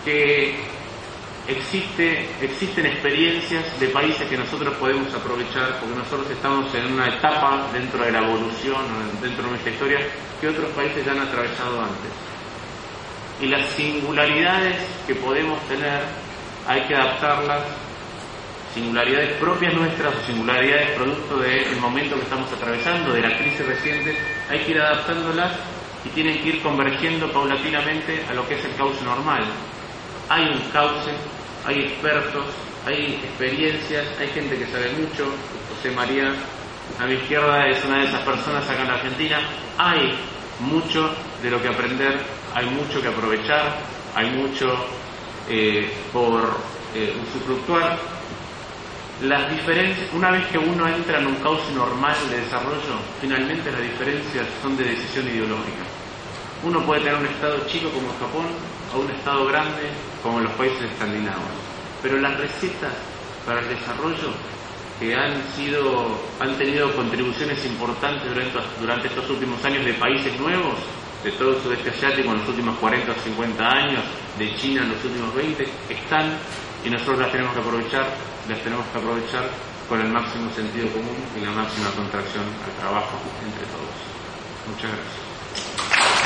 [0.04, 0.67] que
[1.48, 7.68] existe, existen experiencias de países que nosotros podemos aprovechar porque nosotros estamos en una etapa
[7.72, 8.82] dentro de la evolución,
[9.22, 9.98] dentro de nuestra historia,
[10.40, 12.12] que otros países ya han atravesado antes.
[13.40, 16.02] Y las singularidades que podemos tener
[16.66, 17.62] hay que adaptarlas,
[18.74, 24.18] singularidades propias nuestras o singularidades producto del momento que estamos atravesando, de la crisis reciente,
[24.50, 25.52] hay que ir adaptándolas
[26.04, 29.44] y tienen que ir convergiendo paulatinamente a lo que es el cauce normal.
[30.28, 31.10] Hay un cauce,
[31.66, 32.44] hay expertos,
[32.86, 35.26] hay experiencias, hay gente que sabe mucho,
[35.74, 36.32] José María
[36.98, 39.40] a mi izquierda es una de esas personas acá en la Argentina,
[39.76, 40.14] hay
[40.60, 41.10] mucho
[41.42, 43.78] de lo que aprender hay mucho que aprovechar,
[44.14, 44.66] hay mucho
[45.48, 46.56] eh, por
[46.94, 47.98] eh, usufructuar.
[49.22, 53.82] Las diferencias, una vez que uno entra en un cauce normal de desarrollo, finalmente las
[53.82, 55.82] diferencias son de decisión ideológica.
[56.64, 58.46] Uno puede tener un estado chico como Japón
[58.94, 59.90] o un estado grande
[60.22, 61.50] como los países escandinavos,
[62.02, 62.92] pero las recetas
[63.46, 64.30] para el desarrollo
[64.98, 70.74] que han sido han tenido contribuciones importantes durante, durante estos últimos años de países nuevos
[71.22, 74.02] de todo el sudeste asiático en los últimos 40 o 50 años,
[74.38, 76.38] de China en los últimos 20, están
[76.84, 78.06] y nosotros las tenemos que aprovechar,
[78.48, 79.50] las tenemos que aprovechar
[79.88, 83.96] con el máximo sentido común y la máxima contracción al trabajo entre todos.
[84.68, 86.17] Muchas gracias.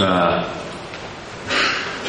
[0.00, 0.44] A,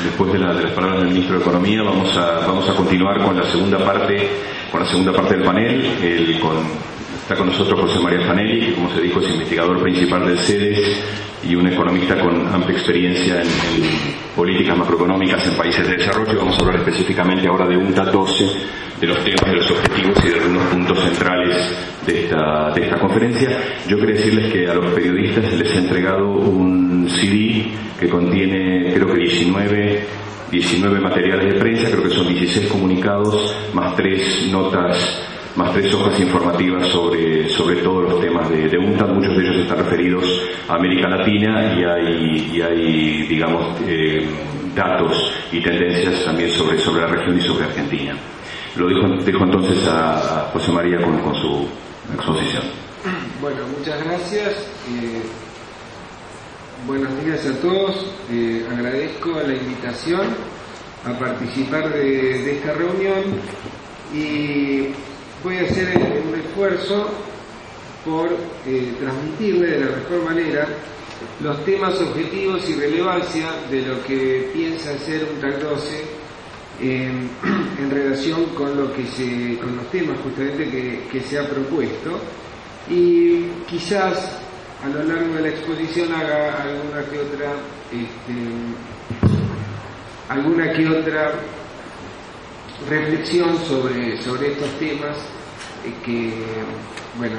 [0.04, 3.46] después de, las palabras del ministro de Economía, vamos a, vamos a continuar con la
[3.52, 4.30] segunda parte,
[4.72, 6.40] con la segunda parte del panel,
[7.28, 10.80] está con nosotros José María Fanelli, que como se dijo es investigador principal del CEDES
[11.44, 13.50] y un economista con amplia experiencia en,
[14.34, 16.40] políticas macroeconómicas en países de desarrollo.
[16.40, 18.46] Vamos a hablar específicamente ahora de UNTA 12,
[19.02, 21.58] de los temas, de los objetivos y de algunos puntos centrales
[22.06, 23.50] de esta, de esta conferencia.
[23.90, 27.66] Yo quería decirles que a los periodistas les he entregado un CD
[28.00, 33.98] que contiene creo que 19 19 materiales de prensa, creo que son 16 comunicados, más
[33.98, 35.22] tres notas,
[35.58, 39.10] más tres hojas informativas sobre, sobre todos los temas de, de UNTAD.
[39.10, 40.24] Muchos de ellos están referidos
[40.70, 44.30] a América Latina y hay, y hay digamos, eh,
[44.76, 48.16] datos y tendencias también sobre, sobre la región y sobre Argentina.
[48.76, 51.68] Lo dejo, dejo entonces a José María con, su
[52.14, 52.64] exposición.
[53.42, 54.50] Bueno, muchas gracias.
[54.92, 55.24] Eh,
[56.86, 58.14] buenos días a todos.
[58.32, 60.28] Eh, agradezco la invitación
[61.04, 63.24] a participar de, esta reunión
[64.14, 64.90] y
[65.44, 65.98] voy a hacer
[66.28, 67.10] un esfuerzo
[68.06, 68.30] por
[68.66, 70.68] eh, transmitirle de la mejor manera
[71.42, 76.18] los temas objetivos y relevancia de lo que piensa ser un TAC 12
[76.80, 80.70] en relación con lo que se, con los temas justamente
[81.12, 82.20] que, se ha propuesto.
[82.90, 84.38] Y quizás
[84.84, 87.54] a lo largo de la exposición haga alguna que otra
[87.92, 88.34] este,
[90.30, 91.34] alguna que otra
[92.90, 95.18] reflexión sobre, sobre estos temas
[95.86, 96.34] eh, que
[97.18, 97.38] bueno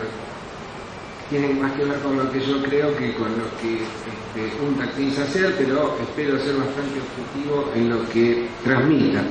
[1.31, 4.75] tienen más que ver con lo que yo creo que con lo que este, un
[4.97, 9.23] piensa hacer, pero espero ser bastante objetivo en lo que transmita.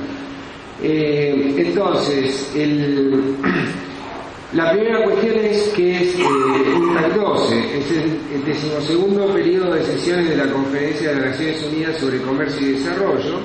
[0.80, 3.34] Eh, entonces, el,
[4.52, 10.28] la primera cuestión es que es eh, un 12, es el, decimosegundo periodo de sesiones
[10.28, 13.40] de la Conferencia de las Naciones Unidas sobre Comercio y Desarrollo.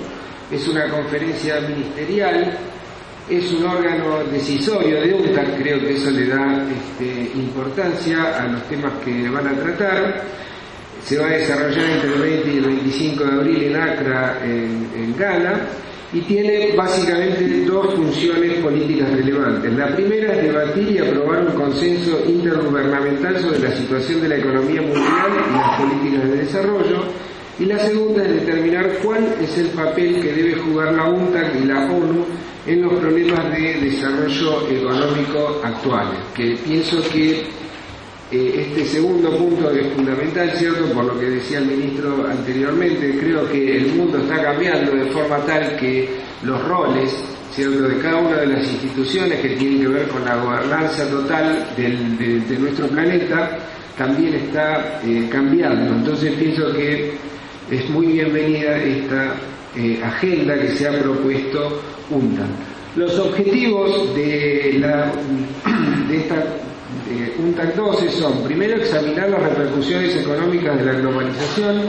[0.51, 2.57] Es una conferencia ministerial
[3.29, 8.63] es un órgano decisorio de UNTAC, creo que eso le da este, importancia a los
[8.63, 10.23] temas que van a tratar.
[11.03, 14.89] Se va a desarrollar entre el 20 y el 25 de abril en Accra, en,
[14.95, 15.53] en Ghana,
[16.13, 19.73] y tiene básicamente dos funciones políticas relevantes.
[19.73, 24.81] La primera es debatir y aprobar un consenso intergubernamental sobre la situación de la economía
[24.81, 27.03] mundial y las políticas de desarrollo.
[27.59, 31.65] Y la segunda es determinar cuál es el papel que debe jugar la UNTAC y
[31.65, 32.25] la ONU
[32.65, 37.43] en los problemas de desarrollo económico actuales, que pienso que
[38.31, 40.91] eh, este segundo punto es fundamental, ¿cierto?
[40.93, 45.37] Por lo que decía el ministro anteriormente, creo que el mundo está cambiando de forma
[45.45, 46.09] tal que
[46.41, 47.13] los roles,
[47.51, 51.67] ¿cierto?, de cada una de las instituciones que tienen que ver con la gobernanza total
[51.77, 53.59] de, nuestro planeta,
[53.95, 55.93] también está eh, cambiando.
[55.93, 57.13] Entonces pienso que
[57.73, 59.35] es muy bienvenida esta
[59.75, 61.81] eh, agenda que se ha propuesto
[62.11, 62.45] UNTA.
[62.95, 64.77] Los objetivos de
[66.11, 66.35] esta
[67.09, 71.81] eh, UNTAC 12 son, primero, examinar las repercusiones económicas de la globalización,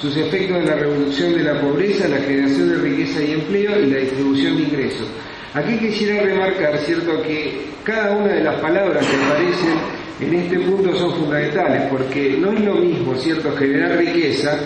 [0.00, 3.86] sus efectos en la reducción de la pobreza, la generación de riqueza y empleo y
[3.86, 5.08] la distribución de ingresos.
[5.54, 9.78] Aquí quisiera remarcar, cierto, que cada una de las palabras que aparecen
[10.20, 14.56] en este punto son fundamentales, porque no es lo mismo, cierto, generar riqueza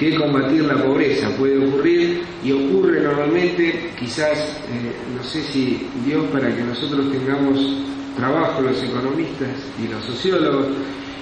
[0.00, 1.28] que combatir la pobreza.
[1.36, 4.32] Puede ocurrir y ocurre normalmente, quizás,
[4.72, 7.82] eh, no sé si Dios para que nosotros tengamos
[8.16, 10.68] trabajo, los economistas y los sociólogos,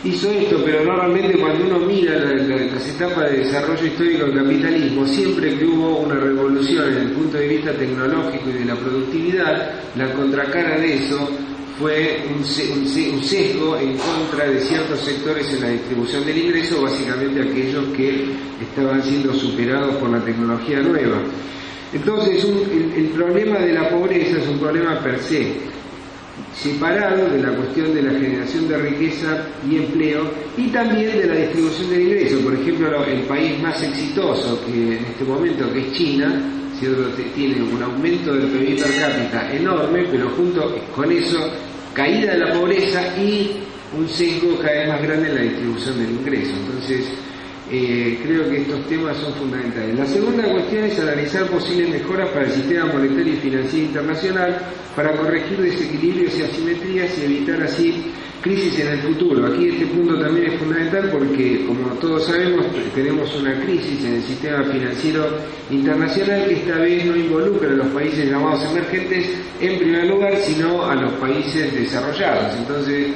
[0.05, 5.59] hizo esto, pero normalmente cuando uno mira las etapas de desarrollo histórico del capitalismo, siempre
[5.59, 10.13] que hubo una revolución en el punto de vista tecnológico y de la productividad, la
[10.13, 11.29] contracara de eso
[11.79, 17.85] fue un, sesgo en contra de ciertos sectores en la distribución del ingreso, básicamente aquellos
[17.97, 18.27] que
[18.61, 21.23] estaban siendo superados por la tecnología nueva.
[21.93, 25.53] Entonces, el, problema de la pobreza es un problema per se,
[26.55, 31.35] separado de la cuestión de la generación de riqueza y empleo y también de la
[31.35, 32.41] distribución del ingreso.
[32.41, 36.43] Por ejemplo, el país más exitoso que en este momento, que es China,
[37.35, 41.39] tiene un aumento del PIB per cápita enorme, pero junto con eso
[41.99, 43.57] caída de la pobreza y
[43.99, 46.53] un sesgo cada vez más grande en la distribución del ingreso.
[46.61, 47.09] Entonces,
[47.73, 49.99] eh, creo que estos temas son fundamentales.
[49.99, 54.59] La segunda cuestión es analizar posibles mejoras para el sistema monetario y financiero internacional
[54.95, 58.13] para corregir desequilibrios y asimetrías y evitar así
[58.49, 59.47] crisis en el futuro.
[59.47, 64.23] Aquí este punto también es fundamental porque, como todos sabemos, tenemos una crisis en el
[64.23, 65.29] sistema financiero
[65.71, 69.27] internacional que esta vez no involucra a los países llamados emergentes
[69.61, 72.57] en primer lugar, sino a los países desarrollados.
[72.57, 73.09] Entonces,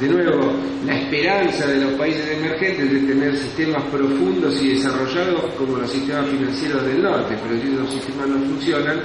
[0.00, 0.52] de nuevo,
[0.84, 6.26] la esperanza de los países emergentes de tener sistemas profundos y desarrollados como los sistemas
[6.28, 9.00] financieros del norte, pero si esos sistemas no funcionan,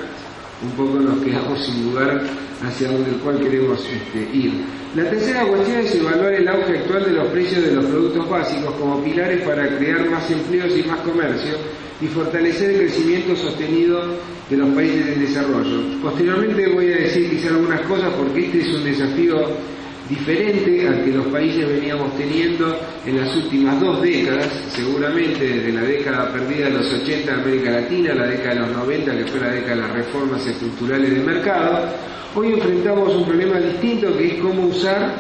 [0.62, 2.22] un poco nos quedamos sin lugar
[2.62, 4.54] hacia donde el cual queremos este, ir.
[4.96, 8.74] La tercera cuestión es evaluar el auge actual de los precios de los productos básicos
[8.74, 11.54] como pilares para crear más empleos y más comercio
[12.02, 14.02] y fortalecer el crecimiento sostenido
[14.50, 15.82] de los países en desarrollo.
[16.02, 19.36] Posteriormente voy a decir quizá algunas cosas porque este es un desafío
[20.10, 25.84] diferente al que los países veníamos teniendo en las últimas dos décadas, seguramente desde la
[25.84, 29.40] década perdida de los 80 en América Latina, la década de los 90 que fue
[29.40, 31.90] la década de las reformas estructurales del mercado,
[32.36, 35.16] hoy enfrentamos un problema distinto que es cómo usar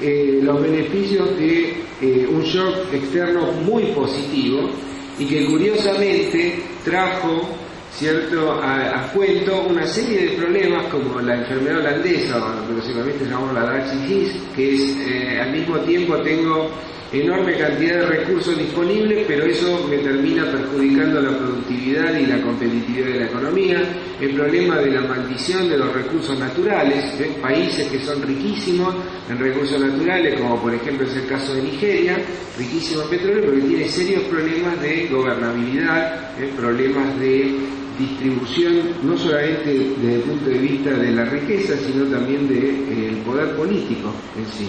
[0.00, 4.68] eh, los beneficios de eh, un shock externo muy positivo
[5.16, 7.48] y que curiosamente trajo
[7.96, 8.60] ¿cierto?
[8.62, 13.54] A, cuento una serie de problemas como la enfermedad holandesa, o lo que economistas llamamos
[13.54, 16.70] la Dutch que es eh, al mismo tiempo tengo
[17.12, 23.06] enorme cantidad de recursos disponibles, pero eso me termina perjudicando la productividad y la competitividad
[23.06, 23.82] de la economía,
[24.20, 28.94] el problema de la maldición de los recursos naturales, países que son riquísimos
[29.30, 32.18] en recursos naturales, como por ejemplo es el caso de Nigeria,
[32.58, 39.72] riquísimo en petróleo, pero que tiene serios problemas de gobernabilidad, problemas de distribución no solamente
[39.72, 44.12] desde el punto de vista de la riqueza, sino también del de, eh, poder político
[44.36, 44.68] en sí.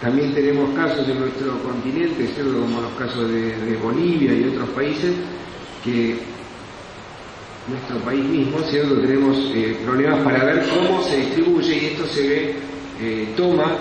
[0.00, 5.12] También tenemos casos en nuestro continente, como los casos de, Bolivia y otros países,
[5.84, 6.16] que
[7.68, 8.98] nuestro país mismo, ¿cierto?
[9.00, 12.54] tenemos eh, problemas para ver cómo se distribuye y esto se ve,
[13.00, 13.76] eh, toma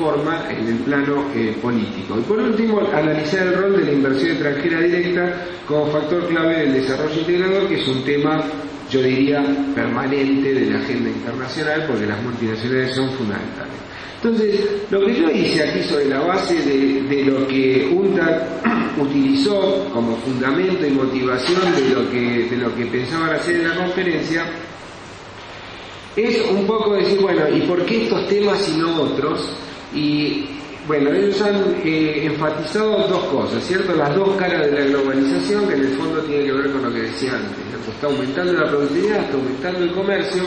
[0.00, 2.18] forma en el plano eh, político.
[2.18, 6.72] Y por último, analizar el rol de la inversión extranjera directa como factor clave del
[6.72, 8.42] desarrollo integrador, que es un tema,
[8.90, 9.44] yo diría,
[9.74, 13.74] permanente de la agenda internacional, porque las multinacionales son fundamentales.
[14.22, 20.16] Entonces, lo que yo hice aquí sobre la base de, lo que UNTAC utilizó como
[20.16, 24.44] fundamento y motivación de lo que, de lo que pensaban hacer en la conferencia,
[26.16, 29.48] es un poco decir, bueno, ¿y por qué estos temas y no otros?
[29.94, 30.46] Y
[30.86, 33.94] bueno, ellos han eh, enfatizado dos cosas, ¿cierto?
[33.94, 36.92] Las dos caras de la globalización, que en el fondo tiene que ver con lo
[36.92, 37.70] que decía antes.
[37.94, 40.42] Está aumentando la productividad, está aumentando el comercio,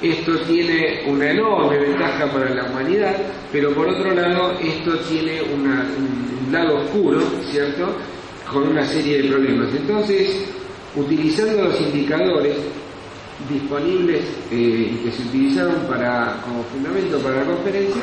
[0.00, 3.16] esto tiene una enorme ventaja para la humanidad,
[3.52, 7.20] pero por otro lado, esto tiene un lado oscuro,
[7.50, 7.94] ¿cierto?
[8.50, 9.74] Con una serie de problemas.
[9.74, 10.44] Entonces,
[10.94, 12.56] utilizando los indicadores
[13.50, 18.02] disponibles eh, y que se utilizaron para, como fundamento para la conferencia,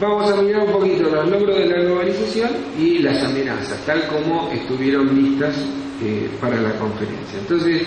[0.00, 4.50] vamos a mirar un poquito los logros de la globalización y las amenazas, tal como
[4.52, 5.56] estuvieron listas
[6.02, 7.38] eh, para la conferencia.
[7.40, 7.82] Entonces,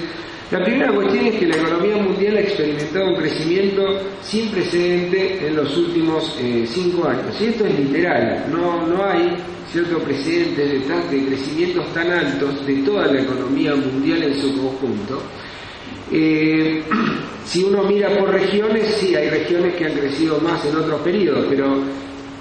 [0.52, 3.84] la primera cuestión es que la economía mundial ha experimentado un crecimiento
[4.24, 7.40] sin precedente en los últimos eh, cinco años.
[7.40, 9.36] Y esto es literal, no, no hay
[9.72, 15.22] cierto precedente de, de crecimientos tan altos de toda la economía mundial en su conjunto.
[16.12, 16.84] Eh,
[17.46, 21.46] si uno mira por regiones, sí, hay regiones que han crecido más en otros periodos,
[21.50, 21.84] pero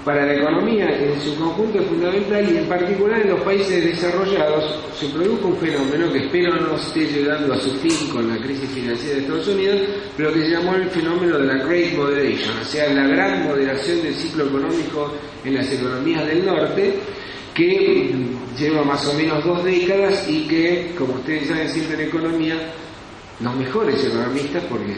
[0.05, 4.79] para la economía en su conjunto es fundamental y en particular en los países desarrollados
[4.97, 8.69] se produjo un fenómeno que espero no esté llegando a su fin con la crisis
[8.69, 9.81] financiera de Estados Unidos,
[10.15, 14.01] pero que se llamó el fenómeno de la Great Moderation, o sea, la gran moderación
[14.01, 15.13] del ciclo económico
[15.43, 16.93] en las economías del norte,
[17.53, 18.11] que
[18.57, 22.55] lleva más o menos dos décadas y que, como ustedes saben siempre en economía,
[23.39, 24.95] los mejores economistas, porque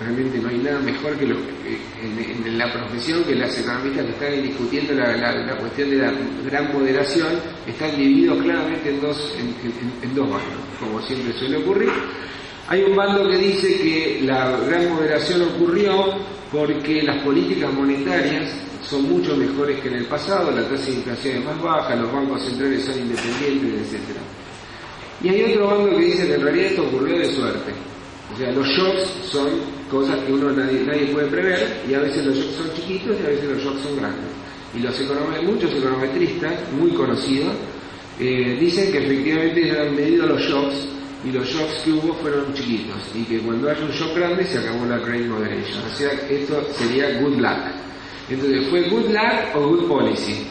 [0.00, 4.94] realmente no hay nada mejor que en, la profesión que las economistas que están discutiendo
[4.94, 6.12] la, cuestión de la
[6.44, 7.28] gran moderación
[7.66, 11.90] están divididos claramente en dos, en, dos bandos, como siempre suele ocurrir.
[12.68, 16.14] Hay un bando que dice que la gran moderación ocurrió
[16.50, 18.52] porque las políticas monetarias
[18.82, 22.12] son mucho mejores que en el pasado, la tasa de inflación es más baja, los
[22.12, 24.18] bancos centrales son independientes, etc.
[25.22, 27.72] Y hay otro bando que dice que en realidad esto ocurrió de suerte.
[28.34, 29.48] O sea, los shocks son
[29.90, 33.28] cosas que uno nadie, puede prever y a veces los shocks son chiquitos y a
[33.28, 34.30] veces los shocks son grandes.
[34.74, 34.98] Y los
[35.44, 37.52] muchos econometristas muy conocidos
[38.18, 40.88] eh, dicen que efectivamente ya han medido los shocks
[41.24, 44.58] y los shocks que hubo fueron chiquitos y que cuando hay un shock grande se
[44.58, 45.82] acabó la Great Moderation.
[45.84, 47.58] O sea, esto sería good luck.
[48.28, 50.46] Entonces, ¿fue good luck o good policy?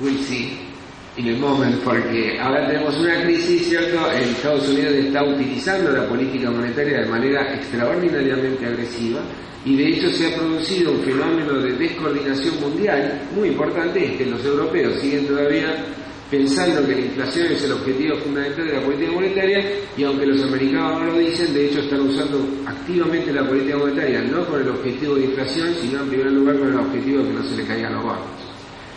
[0.00, 0.69] We'll see
[1.16, 4.10] en el momento, porque ahora tenemos una crisis, ¿cierto?
[4.12, 9.20] Estados Unidos está utilizando la política monetaria de manera extraordinariamente agresiva
[9.64, 14.26] y de hecho se ha producido un fenómeno de descoordinación mundial muy importante, es que
[14.26, 15.84] los europeos siguen todavía
[16.30, 19.64] pensando que la inflación es el objetivo fundamental de la política monetaria
[19.96, 24.22] y aunque los americanos no lo dicen, de hecho están usando activamente la política monetaria
[24.22, 27.34] no con el objetivo de inflación, sino en primer lugar con el objetivo de que
[27.34, 28.39] no se le caigan los bancos.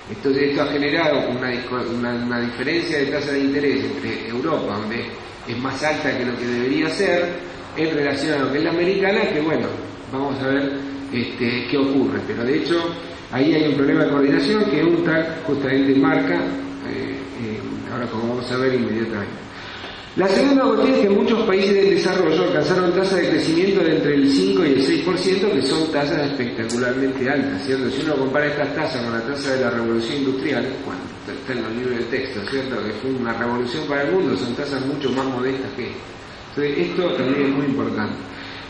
[0.10, 5.06] Entonces esto ha generado una, diferencia de tasa de interés entre Europa, donde
[5.48, 7.30] es más alta que lo que debería ser,
[7.78, 9.68] en relación a lo que es la americana, que bueno,
[10.12, 10.74] vamos a ver
[11.12, 12.20] este, qué ocurre.
[12.28, 12.76] Pero de hecho,
[13.32, 17.60] ahí hay un problema de coordinación que UNTAC justamente marca, eh, eh,
[17.92, 19.44] ahora como vamos a ver inmediatamente.
[20.16, 24.14] La segunda cuestión es que muchos países de desarrollo alcanzaron tasas de crecimiento de entre
[24.14, 27.90] el 5 y el 6%, que son tasas espectacularmente altas, ¿cierto?
[27.90, 31.02] Si uno compara estas tasas con la tasa de la revolución industrial, bueno,
[31.36, 32.76] está en los libros de texto, ¿cierto?
[32.84, 35.98] Que fue una revolución para el mundo, son tasas mucho más modestas que esta.
[36.56, 38.16] Entonces, esto también es muy importante.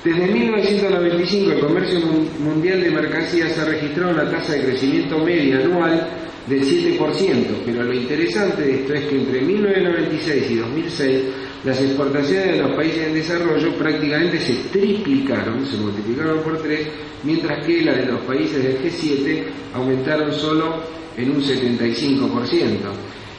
[0.05, 1.99] Desde 1995 el comercio
[2.39, 6.07] mundial de mercancías ha registrado una tasa de crecimiento media anual
[6.47, 11.21] del 7%, pero lo interesante de esto es que entre 1996 y 2006
[11.63, 16.87] las exportaciones de los países en desarrollo prácticamente se triplicaron, se multiplicaron por tres,
[17.23, 20.83] mientras que las de los países del G7 aumentaron solo
[21.15, 22.59] en un 75%.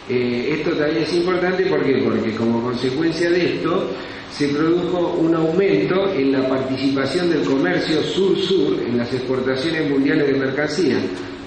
[0.09, 3.91] Eh, esto también es importante porque como consecuencia de esto
[4.31, 10.35] se produjo un aumento en la participación del comercio sur-sur en las exportaciones mundiales de
[10.35, 11.03] mercancías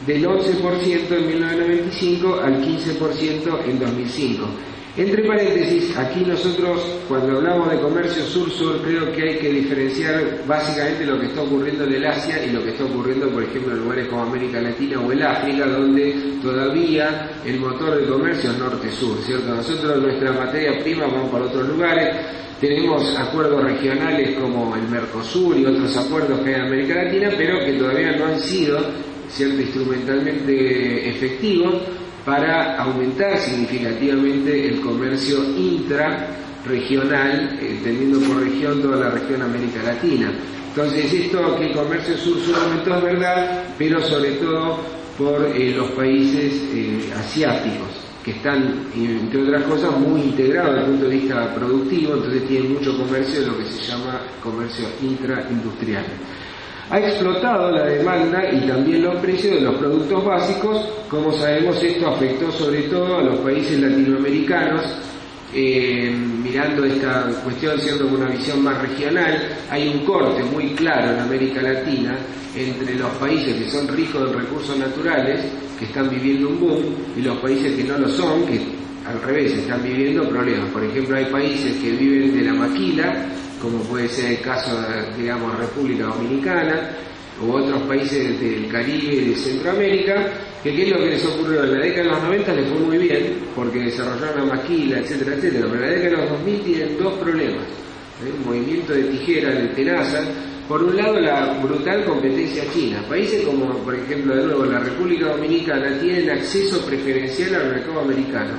[0.07, 4.47] del 11% en 1995 al 15% en 2005.
[4.95, 11.05] Entre paréntesis, aquí nosotros cuando hablamos de comercio sur-sur creo que hay que diferenciar básicamente
[11.05, 13.79] lo que está ocurriendo en el Asia y lo que está ocurriendo por ejemplo en
[13.81, 19.19] lugares como América Latina o el África donde todavía el motor de comercio es norte-sur,
[19.21, 19.53] ¿cierto?
[19.53, 22.15] Nosotros nuestra materia prima vamos para otros lugares,
[22.59, 27.59] tenemos acuerdos regionales como el Mercosur y otros acuerdos que hay en América Latina, pero
[27.59, 28.79] que todavía no han sido
[29.39, 31.75] instrumentalmente efectivos
[32.25, 40.31] para aumentar significativamente el comercio intrarregional, entendiendo por región toda la región América Latina.
[40.69, 44.79] Entonces esto que el comercio sur-sur aumentó es verdad, pero sobre todo
[45.17, 47.87] por eh, los países eh, asiáticos,
[48.23, 52.73] que están, entre otras cosas, muy integrados desde el punto de vista productivo, entonces tienen
[52.73, 56.05] mucho comercio de lo que se llama comercio intraindustrial.
[56.89, 60.85] Ha explotado la demanda y también los precios de los productos básicos.
[61.09, 64.83] Como sabemos, esto afectó sobre todo a los países latinoamericanos.
[65.53, 66.13] Eh,
[66.43, 71.61] mirando esta cuestión siendo una visión más regional, hay un corte muy claro en América
[71.61, 72.17] Latina
[72.55, 75.45] entre los países que son ricos en recursos naturales,
[75.77, 76.83] que están viviendo un boom,
[77.15, 78.59] y los países que no lo son, que
[79.05, 80.69] al revés están viviendo problemas.
[80.69, 83.25] Por ejemplo, hay países que viven de la maquila,
[83.61, 86.91] como puede ser el caso de, digamos, República Dominicana,
[87.41, 90.31] u otros países del Caribe y de Centroamérica,
[90.63, 92.97] que es lo que les ocurrió en la década de los 90 les fue muy
[92.97, 96.97] bien, porque desarrollaron la maquila, etcétera, etcétera, pero en la década de los 2000 tienen
[96.97, 97.63] dos problemas.
[98.25, 98.33] ¿eh?
[98.37, 100.23] Un movimiento de tijera, de tenaza,
[100.67, 103.01] por un lado la brutal competencia china.
[103.07, 108.53] Países como, por ejemplo, de nuevo, la República Dominicana tienen acceso preferencial al mercado americano,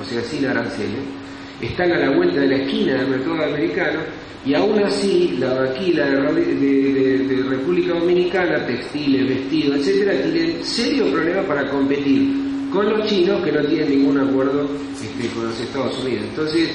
[0.00, 1.21] o sea, sin aranceles.
[1.62, 4.00] Están a la vuelta de la esquina del mercado americano
[4.44, 11.70] y aún así, la vaquila de, República Dominicana, textiles, vestidos, etcétera, tienen serio problema para
[11.70, 16.24] competir con los chinos que no tienen ningún acuerdo este, con los Estados Unidos.
[16.30, 16.70] Entonces,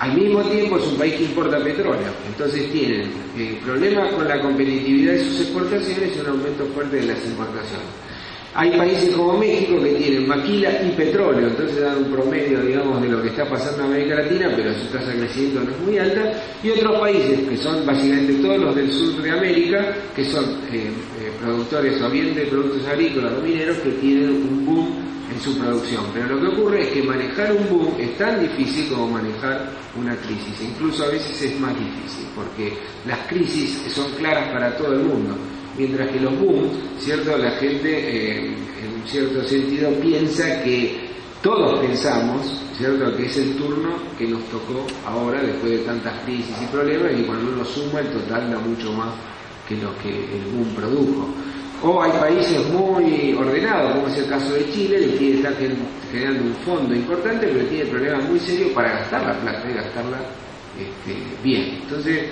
[0.00, 4.40] al mismo tiempo es un país que importa petróleo, entonces tienen eh, problemas con la
[4.40, 7.86] competitividad de sus exportaciones y un aumento fuerte de las importaciones.
[8.54, 13.08] Hay países como México que tienen maquila y petróleo, entonces dan un promedio, digamos, de
[13.08, 15.98] lo que está pasando en América Latina, pero su tasa de crecimiento no es muy
[15.98, 16.32] alta,
[16.62, 20.90] y otros países que son básicamente todos los del sur de América, que son eh,
[21.18, 24.98] eh, productores o bien de productos agrícolas o mineros, que tienen un boom
[25.32, 26.04] en su producción.
[26.12, 30.14] Pero lo que ocurre es que manejar un boom es tan difícil como manejar una
[30.16, 32.74] crisis, incluso a veces es más difícil, porque
[33.06, 35.38] las crisis son claras para todo el mundo
[35.76, 37.36] mientras que los boom, ¿cierto?
[37.36, 41.10] La gente eh, en cierto sentido piensa que
[41.42, 46.54] todos pensamos, ¿cierto?, que es el turno que nos tocó ahora después de tantas crisis
[46.62, 49.12] y problemas y cuando uno suma el total da mucho más
[49.68, 51.28] que lo que el boom produjo.
[51.84, 55.50] O hay países muy ordenados, como es el caso de Chile, que está
[56.12, 60.18] generando un fondo importante, pero tiene problemas muy serios para gastar la plata y gastarla
[60.78, 61.80] este, bien.
[61.82, 62.22] Entonces,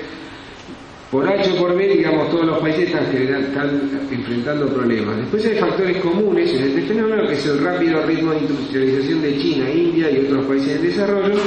[1.10, 5.16] por H o por B, digamos, todos los países están, enfrentando problemas.
[5.16, 9.38] Después hay factores comunes en este fenómeno, que es el rápido ritmo de industrialización de
[9.38, 11.40] China, India y otros países en desarrollo,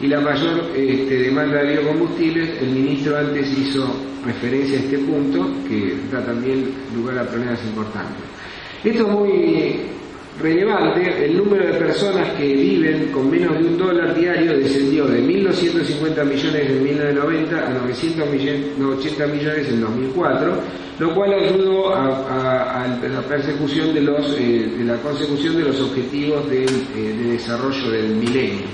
[0.00, 2.62] y la mayor este, demanda de biocombustibles.
[2.62, 3.94] El ministro antes hizo
[4.24, 8.24] referencia a este punto, que da también lugar a problemas importantes.
[8.82, 9.99] Esto es muy
[10.38, 15.22] relevante, el número de personas que viven con menos de un dólar diario descendió de
[15.22, 20.54] 1.250 millones en 1990 a 980 millones en 2004,
[20.98, 27.32] lo cual ayudó a, la persecución de, los, eh, consecución de los objetivos eh, de
[27.32, 28.66] desarrollo del milenio.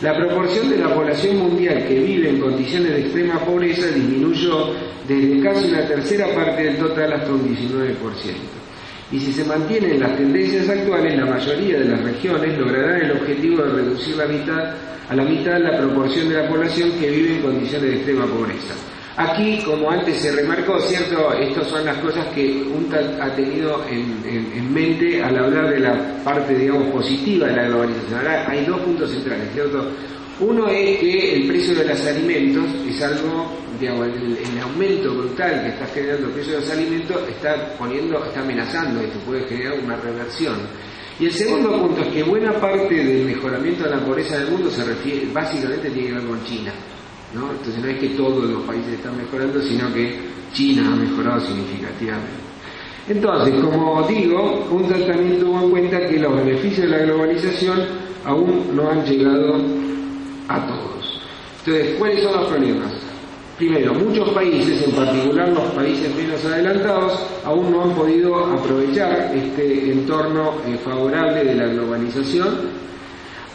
[0.00, 4.72] La proporción de la población mundial que vive en condiciones de extrema pobreza disminuyó
[5.08, 8.63] desde casi una tercera parte del total hasta un 19%
[9.14, 13.62] y si se mantienen las tendencias actuales, la mayoría de las regiones lograrán el objetivo
[13.62, 14.74] de reducir la mitad,
[15.08, 18.74] a la mitad la proporción de la población que vive en condiciones de extrema pobreza.
[19.16, 24.74] Aquí, como antes se remarcó, cierto, estas son las cosas que UNTA ha tenido en,
[24.74, 28.20] mente al hablar de la parte, digamos, positiva de la globalización.
[28.48, 29.92] Hay dos puntos centrales, ¿cierto?
[30.40, 35.68] Uno es que el precio de los alimentos es algo, digamos, el, aumento brutal que
[35.68, 39.96] está generando el precio de los alimentos está poniendo, está amenazando esto, puede generar una
[39.96, 40.56] reversión.
[41.20, 44.68] Y el segundo punto es que buena parte del mejoramiento de la pobreza del mundo
[44.70, 46.72] se refiere, básicamente tiene que ver con China.
[47.32, 47.50] ¿no?
[47.52, 50.18] Entonces no es que todos los países están mejorando, sino que
[50.52, 52.44] China ha mejorado significativamente.
[53.06, 57.78] Entonces, como digo, un también tuvo en cuenta que los beneficios de la globalización
[58.24, 59.60] aún no han llegado
[60.48, 61.20] a todos.
[61.64, 62.92] Entonces, ¿cuáles son los problemas?
[63.56, 69.92] Primero, muchos países, en particular los países menos adelantados, aún no han podido aprovechar este
[69.92, 72.84] entorno eh, favorable de la globalización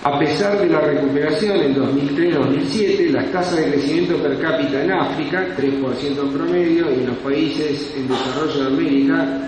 [0.02, 5.46] a pesar de la recuperación en 2003-2007, las tasas de crecimiento per cápita en África,
[5.58, 9.42] 3% en promedio, y en los países en desarrollo de América,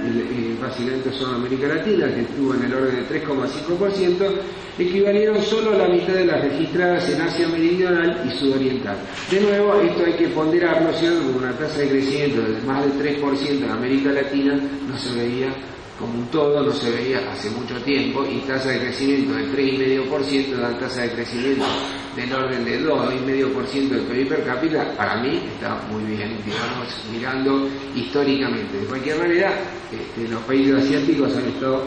[0.61, 4.31] básicamente son América Latina, que estuvo en el orden de 3,5%,
[4.77, 8.97] equivalieron solo a la mitad de las registradas en Asia Meridional y Sudoriental.
[9.31, 11.31] De nuevo, esto hay que ponderarlo, ¿cierto?
[11.31, 15.53] Con una tasa de crecimiento de más del 3% en América Latina no se veía
[15.99, 20.57] como un todo no se veía hace mucho tiempo y tasa de crecimiento del 3,5%,
[20.57, 21.65] una tasa de crecimiento
[22.15, 27.67] del orden del 2,5% del PIB per cápita, para mí está muy bien, digamos, mirando
[27.95, 28.79] históricamente.
[28.79, 29.53] De cualquier manera,
[29.91, 31.83] este, los países asiáticos han estado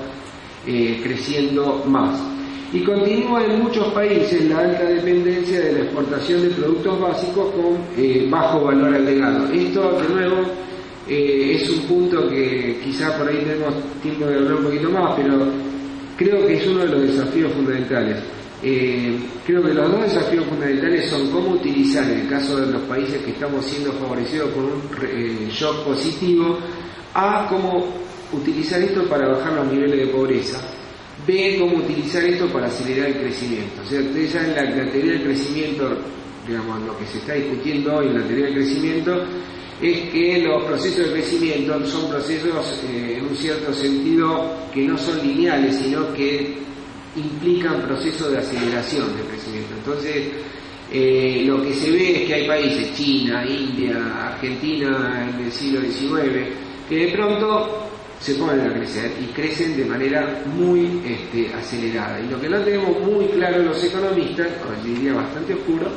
[0.67, 2.19] eh, creciendo más.
[2.73, 7.79] Y continúa en muchos países la alta dependencia de la exportación de productos básicos con
[7.97, 9.47] eh, bajo valor agregado.
[9.53, 10.43] Esto, de nuevo,
[11.09, 15.15] eh, es un punto que quizá por ahí tenemos tiempo de hablar un poquito más,
[15.17, 15.47] pero
[16.17, 18.23] creo que es uno de los desafíos fundamentales.
[18.63, 22.83] Eh, creo que los dos desafíos fundamentales son cómo utilizar, en el caso de los
[22.83, 26.59] países que estamos siendo favorecidos por un eh, shock positivo,
[27.13, 27.93] A, cómo
[28.33, 30.59] utilizar esto para bajar los niveles de pobreza,
[31.27, 33.83] B, cómo utilizar esto para acelerar el crecimiento.
[33.85, 35.99] O sea, ustedes saben la, la teoría del crecimiento,
[36.47, 39.25] digamos, lo que se está discutiendo hoy en la teoría del crecimiento,
[39.91, 44.97] es que los procesos de crecimiento son procesos eh, en un cierto sentido que no
[44.97, 46.59] son lineales, sino que
[47.16, 49.74] implican procesos de aceleración del crecimiento.
[49.76, 50.28] Entonces,
[50.93, 55.80] eh, lo que se ve es que hay países, China, India, Argentina en el siglo
[55.80, 56.49] XIX,
[56.89, 57.89] que de pronto
[58.20, 62.20] se ponen a crecer y crecen de manera muy este, acelerada.
[62.20, 65.89] Y lo que no tenemos muy claro los economistas, o diría bastante oscuro,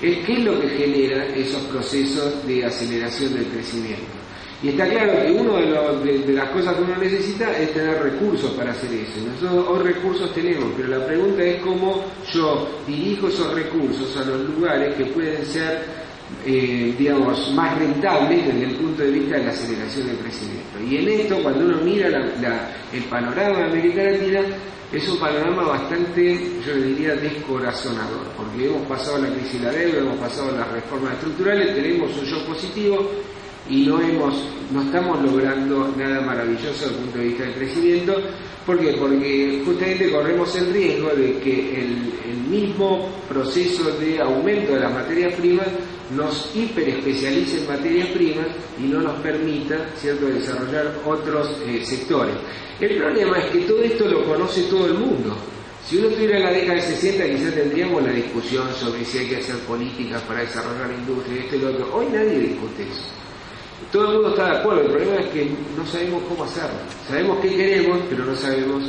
[0.00, 4.18] qué es lo que genera esos procesos de aceleración del crecimiento.
[4.60, 8.50] Y está claro que una de, de, las cosas que uno necesita es tener recursos
[8.52, 9.20] para hacer eso.
[9.24, 14.48] Nosotros hoy recursos tenemos, pero la pregunta es cómo yo dirijo esos recursos a los
[14.50, 15.82] lugares que pueden ser,
[16.46, 20.80] eh, digamos, más rentables desde el punto de vista de la aceleración del crecimiento.
[20.88, 22.08] Y en esto, cuando uno mira
[22.92, 24.40] el panorama de América Latina,
[24.92, 29.98] es un panorama bastante, yo diría, descorazonador, porque hemos pasado la crisis de la deuda,
[29.98, 33.10] hemos pasado las reformas estructurales, tenemos un shock positivo
[33.68, 34.34] y no hemos,
[34.72, 38.14] no estamos logrando nada maravilloso desde el punto de vista del crecimiento.
[38.68, 38.92] ¿Por qué?
[38.98, 42.18] Porque justamente corremos el riesgo de que el,
[42.50, 45.66] mismo proceso de aumento de las materias primas
[46.14, 48.46] nos hiperespecialice en materias primas
[48.78, 50.26] y no nos permita ¿cierto?
[50.26, 52.34] desarrollar otros eh, sectores.
[52.80, 55.36] El problema es que todo esto lo conoce todo el mundo.
[55.86, 59.28] Si uno estuviera en la década de 60 quizás tendríamos la discusión sobre si hay
[59.28, 61.96] que hacer políticas para desarrollar la industria, esto y lo otro.
[61.96, 63.17] Hoy nadie discute eso.
[63.92, 66.78] Todo el mundo está de acuerdo, el problema es que no sabemos cómo hacerlo.
[67.08, 68.82] Sabemos qué queremos, pero no sabemos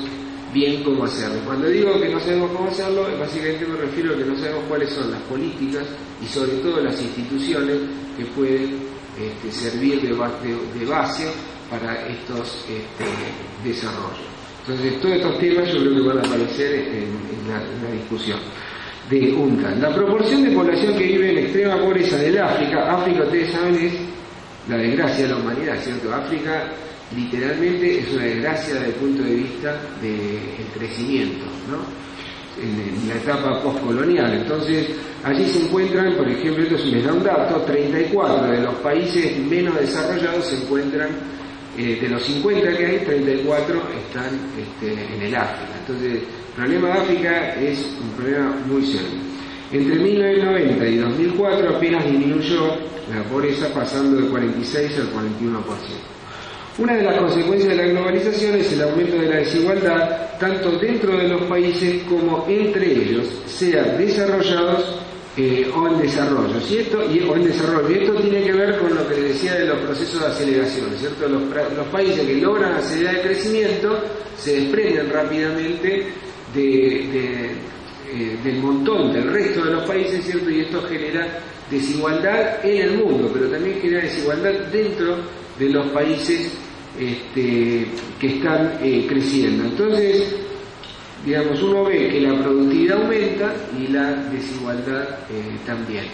[0.54, 1.40] bien cómo hacerlo.
[1.46, 4.90] Cuando digo que no sabemos cómo hacerlo, básicamente me refiero a que no sabemos cuáles
[4.92, 5.86] son las políticas
[6.22, 7.78] y sobre todo las instituciones
[8.18, 8.78] que pueden
[9.18, 11.28] este, servir de, base
[11.70, 13.06] para estos este,
[13.64, 14.28] desarrollos.
[14.68, 18.40] Entonces, todos estos temas yo creo que van a aparecer en, en, la, discusión
[19.10, 19.72] de UNCA.
[19.76, 23.94] La proporción de población que vive en extrema pobreza del África, África ustedes saben es
[24.68, 26.14] la desgracia de la humanidad, ¿cierto?
[26.14, 26.70] África
[27.16, 32.00] literalmente es una desgracia desde el punto de vista del crecimiento, ¿no?
[32.62, 34.34] En, la etapa postcolonial.
[34.34, 34.88] Entonces,
[35.24, 39.80] allí se encuentran, por ejemplo, esto les da un dato, 34 de los países menos
[39.80, 41.10] desarrollados se encuentran,
[41.78, 45.72] eh, de los 50 que hay, 34 están este, en el África.
[45.80, 49.39] Entonces, el problema de África es un problema muy serio.
[49.72, 52.76] Entre 1990 y 2004 apenas disminuyó
[53.14, 55.64] la pobreza pasando del 46 al 41%.
[56.80, 61.18] Una de las consecuencias de la globalización es el aumento de la desigualdad, tanto dentro
[61.18, 65.00] de los países como entre ellos, sean desarrollados
[65.38, 67.04] eh, o en desarrollo, ¿cierto?
[67.12, 67.90] Y, o en desarrollo.
[67.92, 71.28] Y esto tiene que ver con lo que decía de los procesos de aceleración, ¿cierto?
[71.28, 74.00] Los, países que logran acelerar el crecimiento
[74.38, 76.08] se desprenden rápidamente
[76.54, 77.52] de,
[78.12, 80.50] eh, del montón del resto de los países, ¿cierto?
[80.50, 81.40] Y esto genera
[81.70, 85.18] desigualdad en el mundo, pero también genera desigualdad dentro
[85.58, 86.58] de los países
[87.00, 87.88] este,
[88.20, 89.66] que están eh, creciendo.
[89.66, 90.36] Entonces,
[91.26, 96.06] digamos, uno ve que la productividad aumenta y la desigualdad eh, también.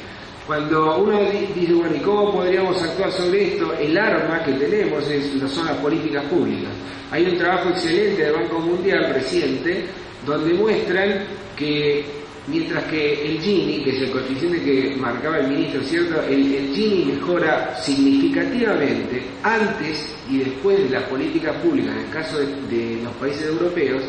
[0.46, 1.20] Cuando uno
[1.56, 3.74] dice, bueno, ¿y cómo podríamos actuar sobre esto?
[3.74, 6.72] El arma que tenemos es, son las políticas públicas.
[7.10, 9.86] Hay un trabajo excelente del Banco Mundial reciente
[10.26, 11.24] donde muestran
[11.56, 12.06] que
[12.47, 16.22] mientras que el Gini, que es el coeficiente que marcaba el ministro, ¿cierto?
[16.24, 22.99] El, Gini mejora significativamente antes y después de las políticas públicas, en el caso de,
[23.03, 24.03] los países europeos,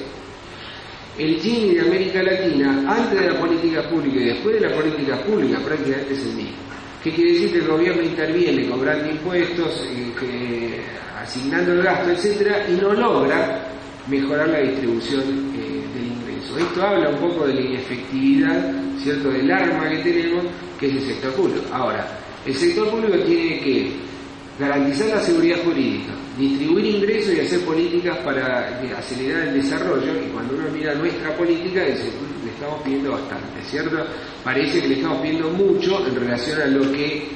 [1.18, 5.16] el Gini de América Latina, antes de la política pública y después de la política
[5.22, 6.56] pública, prácticamente es el mismo.
[7.02, 10.80] ¿Qué quiere decir que el gobierno interviene cobrando impuestos, eh, que,
[11.22, 13.68] asignando el gasto, etcétera, y no logra
[14.08, 15.55] mejorar la distribución
[16.58, 16.62] eh?
[16.62, 20.44] Esto habla un poco de la inefectividad, ¿cierto?, del arma que tenemos,
[20.78, 21.66] que es el sector público.
[21.72, 22.06] Ahora,
[22.44, 23.92] el sector público tiene que
[24.58, 30.12] garantizar la seguridad jurídica, distribuir ingresos y hacer políticas para acelerar el desarrollo.
[30.24, 33.98] Y cuando uno mira nuestra política, le estamos pidiendo bastante, ¿cierto?
[34.42, 37.28] Parece que le estamos pidiendo mucho en relación a lo que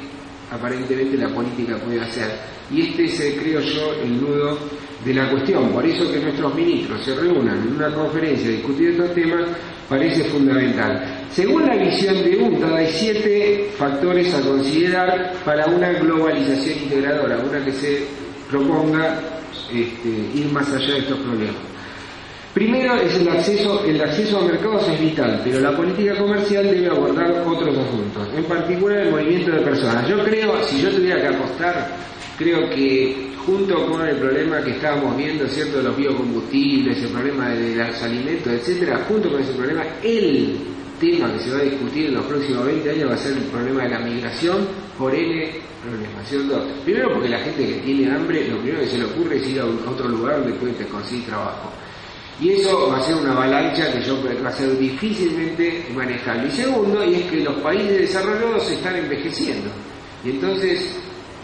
[0.50, 2.30] aparentemente la política puede hacer.
[2.70, 4.58] Y este es, creo yo, el nudo
[5.04, 5.70] de la cuestión.
[5.70, 9.42] Por eso que nuestros ministros se reúnan en una conferencia a discutir estos temas
[9.88, 11.26] parece fundamental.
[11.30, 17.64] Según la visión de UNTAD, hay siete factores a considerar para una globalización integradora, una
[17.64, 18.06] que se
[18.48, 19.20] proponga
[19.72, 21.70] este, ir más allá de estos problemas.
[22.54, 26.88] Primero es el acceso, el acceso a mercados es vital, pero la política comercial debe
[26.88, 30.08] abordar otros asuntos, en particular el movimiento de personas.
[30.08, 31.96] Yo creo, si yo tuviera que apostar,
[32.36, 37.48] creo que junto con el problema que estábamos viendo, ¿cierto?, de los biocombustibles, el problema
[37.50, 40.56] de los alimentos, etcétera, junto con ese problema, el
[41.00, 43.44] tema que se va a discutir en los próximos 20 años va a ser el
[43.44, 44.68] problema de la migración
[44.98, 46.62] por N problemas, ¿cierto?
[46.84, 49.60] Primero porque la gente que tiene hambre, lo primero que se le ocurre es ir
[49.60, 51.70] a otro lugar donde puede conseguir trabajo.
[52.40, 56.48] Y eso va a ser una avalancha que yo, va a ser difícilmente manejable.
[56.48, 59.70] Y segundo, y es que los países desarrollados se están envejeciendo.
[60.24, 60.96] Y entonces,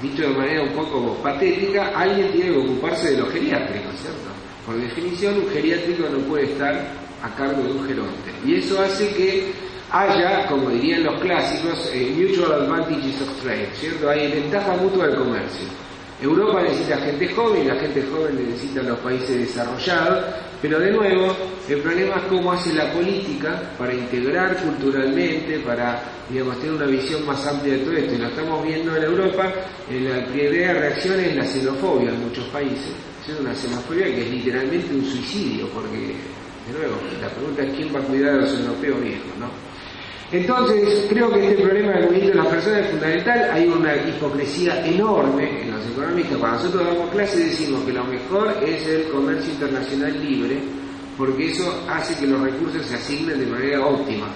[0.02, 4.30] dicho de manera un poco patética, alguien tiene que ocuparse de los geriátricos, ¿cierto?
[4.64, 6.74] Por definición, un geriátrico no puede estar
[7.22, 8.30] a cargo de un geronte.
[8.44, 9.52] Y eso hace que
[9.90, 14.10] haya, como dirían los clásicos, eh, mutual advantages of trade, ¿cierto?
[14.10, 15.85] Hay ventaja mutua del comercio.
[16.20, 20.24] Europa necesita gente joven, la gente joven necesita los países desarrollados,
[20.62, 21.36] pero de nuevo,
[21.68, 27.24] el problema es cómo hace la política para integrar culturalmente, para digamos, tener una visión
[27.26, 28.14] más amplia de todo esto.
[28.14, 29.52] Y lo estamos viendo en Europa,
[29.90, 32.92] en la primera reacción es la xenofobia en muchos países.
[33.28, 36.14] Es una xenofobia que es literalmente un suicidio, porque,
[36.66, 39.75] de nuevo, la pregunta es quién va a cuidar a los europeos viejos, ¿no?
[40.32, 43.50] Entonces, creo que este problema del movimiento de las personas es fundamental.
[43.52, 46.38] Hay una hipocresía enorme en los económicos.
[46.38, 50.58] Cuando nosotros damos clases decimos que lo mejor es el comercio internacional libre,
[51.16, 54.26] porque eso hace que los recursos se asignen de manera óptima.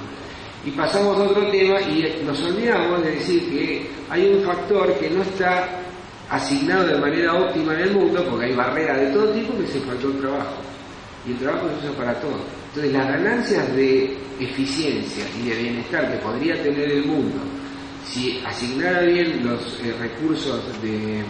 [0.64, 5.10] Y pasamos a otro tema y nos olvidamos de decir que hay un factor que
[5.10, 5.68] no está
[6.28, 9.74] asignado de manera óptima en el mundo, porque hay barreras de todo tipo, que es
[9.74, 10.54] el factor trabajo.
[11.26, 12.40] Y el trabajo se usa para todo.
[12.68, 17.38] Entonces las ganancias de eficiencia y de bienestar que podría tener el mundo
[18.06, 21.22] si asignara bien los eh, recursos de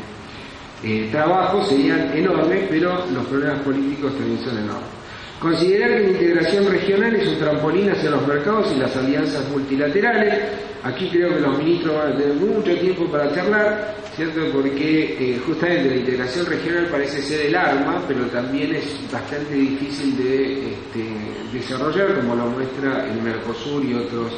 [0.83, 5.00] eh, trabajo serían enormes, pero los problemas políticos también son enormes.
[5.41, 10.39] Considerar que la integración regional es un trampolín hacia los mercados y las alianzas multilaterales.
[10.83, 14.41] Aquí creo que los ministros van a tener mucho tiempo para charlar, ¿cierto?
[14.53, 20.15] Porque eh, justamente la integración regional parece ser el arma, pero también es bastante difícil
[20.19, 24.33] de este, desarrollar, como lo muestra el Mercosur y otros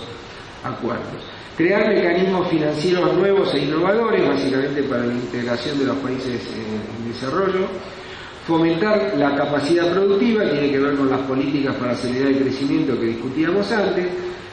[0.63, 1.21] acuerdos.
[1.57, 7.67] Crear mecanismos financieros nuevos e innovadores, básicamente para la integración de los países en desarrollo
[8.47, 13.07] Fomentar la capacidad productiva tiene que ver con las políticas para acelerar el crecimiento que
[13.07, 14.07] discutíamos antes.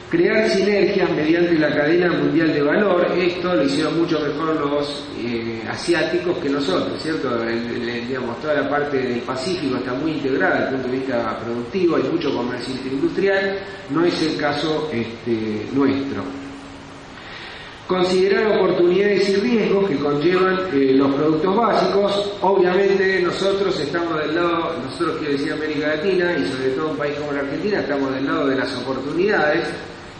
[0.08, 5.62] Crear sinergias mediante la cadena mundial de valor, esto lo hicieron mucho mejor los eh,
[5.68, 7.30] asiáticos que nosotros, ¿cierto?
[8.08, 11.96] digamos, toda la parte del Pacífico está muy integrada desde el punto de vista productivo,
[11.96, 13.58] hay mucho comercio industrial,
[13.90, 16.24] no es el caso este, nuestro
[17.90, 22.32] considerar oportunidades y riesgos que conllevan eh, los productos básicos.
[22.40, 27.18] Obviamente nosotros estamos del lado, nosotros quiero decir América Latina y sobre todo un país
[27.18, 29.68] como la Argentina, estamos del lado de las oportunidades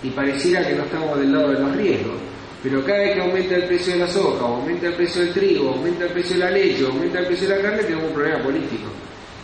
[0.03, 2.17] y pareciera que no estamos del lado de los riesgos.
[2.61, 5.69] Pero cada vez que aumenta el precio de la soja, aumenta el precio del trigo,
[5.71, 8.43] aumenta el precio de la leche, aumenta el precio de la carne, tenemos un problema
[8.43, 8.89] político.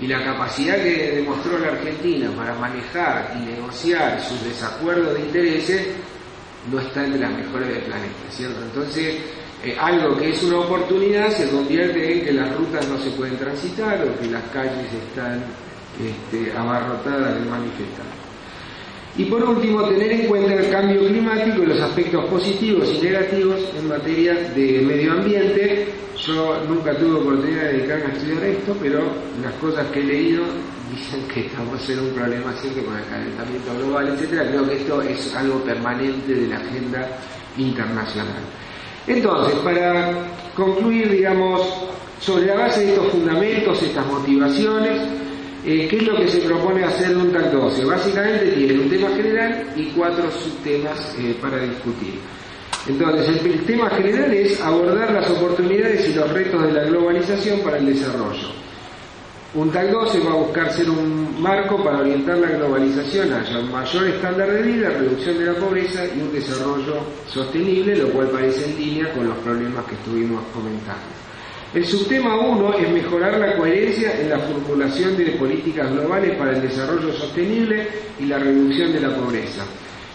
[0.00, 5.86] Y la capacidad que demostró la Argentina para manejar y negociar sus desacuerdos de intereses
[6.70, 8.62] no está entre las mejores del planeta, ¿cierto?
[8.62, 9.16] Entonces,
[9.64, 13.36] eh, algo que es una oportunidad se convierte en que las rutas no se pueden
[13.36, 15.42] transitar o que las calles están
[15.98, 18.16] este, abarrotadas de manifestantes.
[19.18, 23.60] Y por último, tener en cuenta el cambio climático y los aspectos positivos y negativos
[23.78, 25.88] en materia de medio ambiente.
[26.18, 29.00] Yo nunca tuve oportunidad de dedicarme a estudiar esto, pero
[29.42, 30.44] las cosas que he leído
[30.97, 34.49] dicen que estamos en un problema siempre con el calentamiento global, etcétera.
[34.49, 37.09] Creo que esto es algo permanente de la agenda
[37.59, 38.42] internacional.
[39.07, 41.62] Entonces, para concluir, digamos,
[42.20, 45.03] sobre la base de estos fundamentos, estas motivaciones,
[45.64, 47.84] eh, ¿qué es lo que se propone hacer un TAC 12?
[47.84, 52.14] Básicamente tiene un tema general y cuatro subtemas eh, para discutir.
[52.88, 57.78] Entonces, el tema general es abordar las oportunidades y los retos de la globalización para
[57.78, 58.65] el desarrollo.
[59.55, 63.70] Un TAC 12 va a buscar ser un marco para orientar la globalización hacia un
[63.70, 68.66] mayor estándar de vida, reducción de la pobreza y un desarrollo sostenible, lo cual parece
[68.66, 71.07] en línea con los problemas que estuvimos comentando.
[71.72, 76.62] El subtema 1 es mejorar la coherencia en la formulación de políticas globales para el
[76.62, 77.88] desarrollo sostenible
[78.18, 79.64] y la reducción de la pobreza.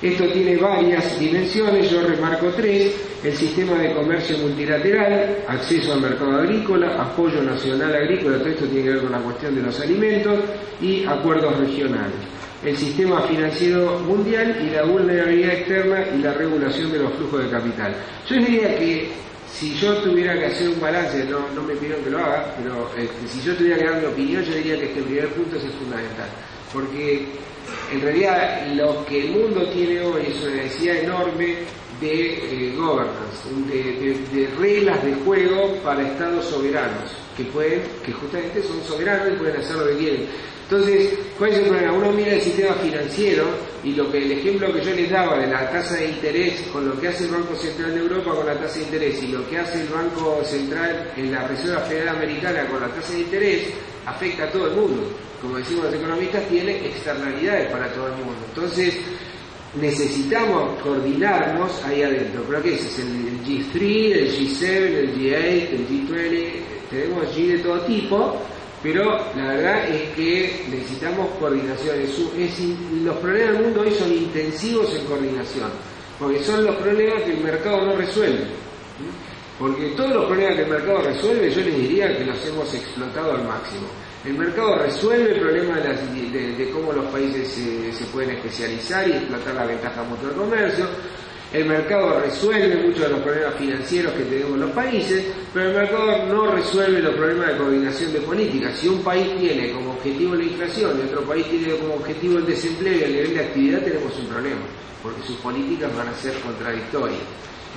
[0.02, 2.92] Esto tiene varias dimensiones, yo remarco tres,
[3.24, 8.84] el sistema de comercio multilateral, acceso al mercado agrícola, apoyo nacional agrícola, todo esto tiene
[8.84, 10.40] que ver con la cuestión de los alimentos
[10.82, 12.16] y acuerdos regionales,
[12.66, 17.52] el sistema financiero mundial y la vulnerabilidad externa y la regulación de los flujos de
[17.52, 17.96] capital.
[18.28, 19.10] Yo diría que
[19.54, 23.28] si yo tuviera que hacer un balance, no, me pidieron que lo haga, pero este,
[23.28, 26.30] si yo tuviera que dar mi opinión, yo diría que este primer punto es fundamental,
[26.74, 27.28] porque
[27.92, 31.56] en realidad lo que el mundo tiene hoy es una necesidad enorme
[32.00, 38.84] de eh, governance, de, reglas de juego para estados soberanos, que pueden, que justamente son
[38.84, 40.26] soberanos y pueden hacer lo que quieren.
[40.64, 41.92] Entonces, ¿cuál es el problema?
[41.92, 43.44] Uno mira el sistema financiero
[43.84, 46.88] y lo que el ejemplo que yo les daba de la tasa de interés con
[46.88, 49.48] lo que hace el Banco Central de Europa con la tasa de interés y lo
[49.50, 53.68] que hace el Banco Central en la Reserva Federal Americana con la tasa de interés,
[54.06, 55.04] afecta a todo el mundo.
[55.42, 58.40] Como decimos los economistas, tiene externalidades para todo el mundo.
[58.50, 58.96] Entonces,
[59.80, 62.44] necesitamos coordinarnos ahí adentro.
[62.48, 62.86] ¿Pero qué es?
[62.86, 63.82] Es el, G3,
[64.14, 66.52] el G7, el G8, el G20,
[66.90, 68.38] tenemos G de todo tipo,
[68.84, 71.96] pero la verdad es que necesitamos coordinación.
[73.04, 75.70] los problemas del mundo hoy son intensivos en coordinación,
[76.20, 78.46] porque son los problemas que el mercado no resuelve.
[79.62, 83.34] Porque todos los problemas que el mercado resuelve, yo les diría que los hemos explotado
[83.34, 83.88] al máximo.
[84.26, 89.68] El mercado resuelve el problema de, cómo los países se, pueden especializar y explotar la
[89.68, 90.86] ventaja mutua del comercio.
[91.54, 96.26] El mercado resuelve muchos de los problemas financieros que tenemos los países, pero el mercado
[96.26, 98.76] no resuelve los problemas de coordinación de políticas.
[98.80, 102.48] Si un país tiene como objetivo la inflación y otro país tiene como objetivo el
[102.48, 104.62] desempleo y el nivel de actividad, tenemos un problema,
[105.04, 107.22] porque sus políticas van a ser contradictorias.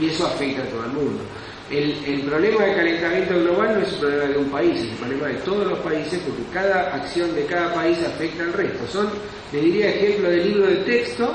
[0.01, 1.23] Y eso afecta a todo el mundo.
[1.71, 5.27] El, problema del calentamiento global no es un problema de un país, es un problema
[5.29, 8.87] de todos los países porque cada acción de cada país afecta al resto.
[8.87, 9.09] Son,
[9.53, 11.35] le diría, ejemplo de libro de texto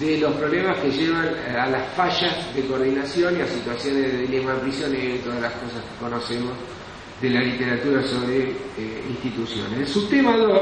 [0.00, 4.54] de los problemas que llevan a las fallas de coordinación y a situaciones de dilema
[4.60, 6.52] prisionero y todas las cosas que conocemos
[7.20, 9.78] de la literatura sobre eh, instituciones.
[9.78, 10.60] El subtema 2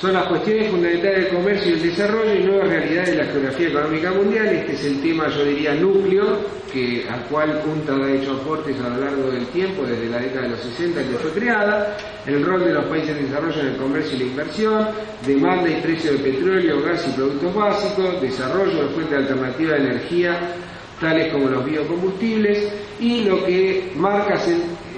[0.00, 3.68] son las cuestiones fundamentales del comercio y el desarrollo y nuevas realidades de la geografía
[3.68, 4.46] económica mundial.
[4.46, 6.38] Este es el tema, yo diría, núcleo,
[6.72, 10.42] que, al cual UNTAD ha hecho aportes a lo largo del tiempo, desde la década
[10.42, 11.96] de los 60 que fue creada,
[12.26, 14.88] el rol de los países en desarrollo en el comercio y la inversión,
[15.26, 20.54] demanda y precio de petróleo, gas y productos básicos, desarrollo de fuentes alternativas de energía,
[21.00, 24.38] tales como los biocombustibles, y lo que marca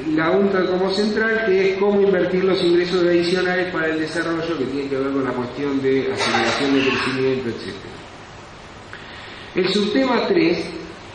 [0.09, 4.64] la UNTAD como central, que es cómo invertir los ingresos adicionales para el desarrollo, que
[4.64, 7.74] tiene que ver con la cuestión de aceleración de crecimiento, etc.
[9.55, 10.64] El subtema 3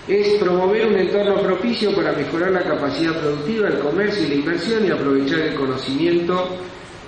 [0.08, 4.86] es promover un entorno propicio para mejorar la capacidad productiva, el comercio y la inversión
[4.86, 6.58] y aprovechar el conocimiento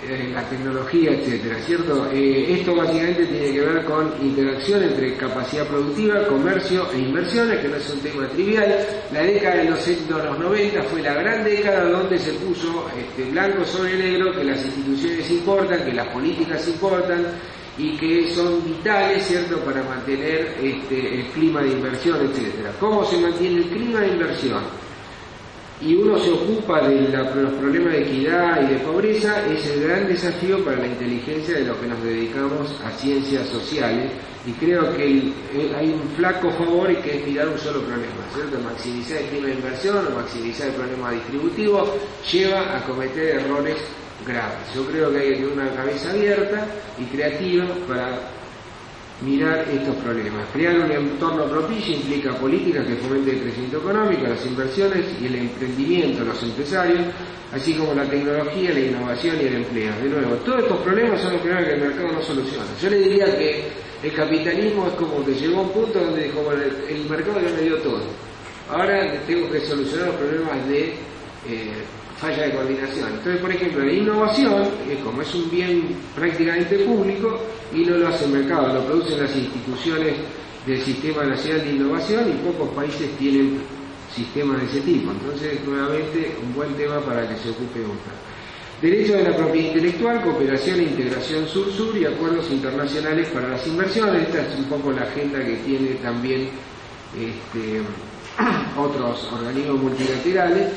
[0.09, 2.09] eh, la tecnología, etcétera, ¿cierto?
[2.11, 7.67] Eh, esto básicamente tiene que ver con interacción entre capacidad productiva, comercio e inversiones, que
[7.67, 8.85] no es un tema trivial.
[9.11, 13.65] La década de los, los 90 fue la gran década donde se puso este, blanco
[13.65, 17.25] sobre negro que las instituciones importan, que las políticas importan
[17.77, 22.71] y que son vitales, ¿cierto?, para mantener este, el clima de inversión, etcétera.
[22.79, 24.86] ¿Cómo se mantiene el clima de inversión?
[25.79, 30.07] Y uno se ocupa de, los problemas de equidad y de pobreza, es el gran
[30.07, 34.11] desafío para la inteligencia de los que nos dedicamos a ciencias sociales
[34.45, 35.03] y creo que
[35.77, 38.57] hay un flaco favor y que es mirar un solo problema, ¿cierto?
[38.59, 41.93] Maximizar el clima de inversión o maximizar el problema distributivo
[42.31, 43.75] lleva a cometer errores
[44.25, 44.73] graves.
[44.73, 46.65] Yo creo que hay que tener una cabeza abierta
[46.97, 48.36] y creativa para
[49.21, 50.47] mirar estos problemas.
[50.53, 55.35] Crear un entorno propicio implica políticas que fomenten el crecimiento económico, las inversiones y el
[55.35, 57.01] emprendimiento de los empresarios,
[57.51, 59.93] así como la tecnología, la innovación y el empleo.
[60.01, 62.65] De nuevo, todos estos problemas son los problemas que el mercado no soluciona.
[62.79, 63.67] Yo le diría que
[64.03, 67.61] el capitalismo es como que llegó a un punto donde como el, mercado ya me
[67.61, 68.01] dio todo.
[68.69, 70.93] Ahora tengo que solucionar los problemas de
[71.47, 71.73] eh,
[72.19, 73.09] falla de coordinación.
[73.09, 74.63] Entonces, por ejemplo, la innovación,
[75.03, 77.39] como es un bien prácticamente público,
[77.73, 80.15] y no lo hace el mercado, lo producen las instituciones
[80.65, 83.59] del Sistema Nacional de Innovación y pocos países tienen
[84.13, 85.11] sistemas de ese tipo.
[85.11, 88.11] Entonces, nuevamente, un buen tema para que se ocupe UNTA.
[88.81, 94.27] Derecho de la propiedad intelectual, cooperación e integración sur-sur y acuerdos internacionales para las inversiones.
[94.27, 96.49] Esta es un poco la agenda que tiene también
[97.15, 97.81] este,
[98.77, 100.67] otros organismos multilaterales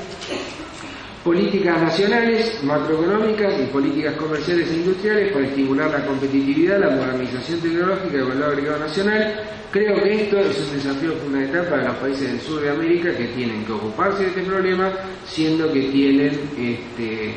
[1.25, 8.15] políticas nacionales, macroeconómicas y políticas comerciales e industriales para estimular la competitividad, la modernización tecnológica
[8.15, 9.41] y el valor agregado nacional.
[9.71, 13.27] Creo que esto es un desafío fundamental para los países del sur de América que
[13.29, 14.93] tienen que ocuparse de este problema,
[15.27, 17.35] siendo que tienen este,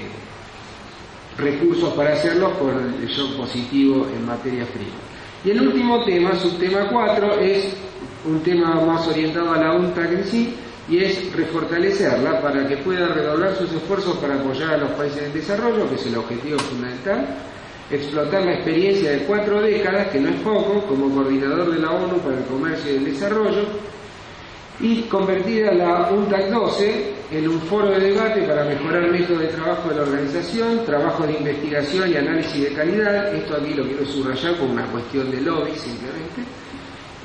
[1.37, 4.95] recursos para hacerlo por el shock positivo en materia prima.
[5.45, 7.75] Y el último tema, subtema 4, es
[8.25, 10.55] un tema más orientado a la UNTAC en sí,
[10.89, 15.33] y es refortalecerla para que pueda redoblar sus esfuerzos para apoyar a los países en
[15.33, 17.25] desarrollo, que es el objetivo fundamental,
[17.89, 22.17] explotar la experiencia de cuatro décadas, que no es poco, como coordinador de la ONU
[22.17, 23.65] para el Comercio y el Desarrollo,
[24.79, 29.39] y convertir a la UNTAC 12 en un foro de debate para mejorar el método
[29.39, 33.85] de trabajo de la organización, trabajo de investigación y análisis de calidad, esto aquí lo
[33.85, 36.43] quiero subrayar como una cuestión de lobby simplemente,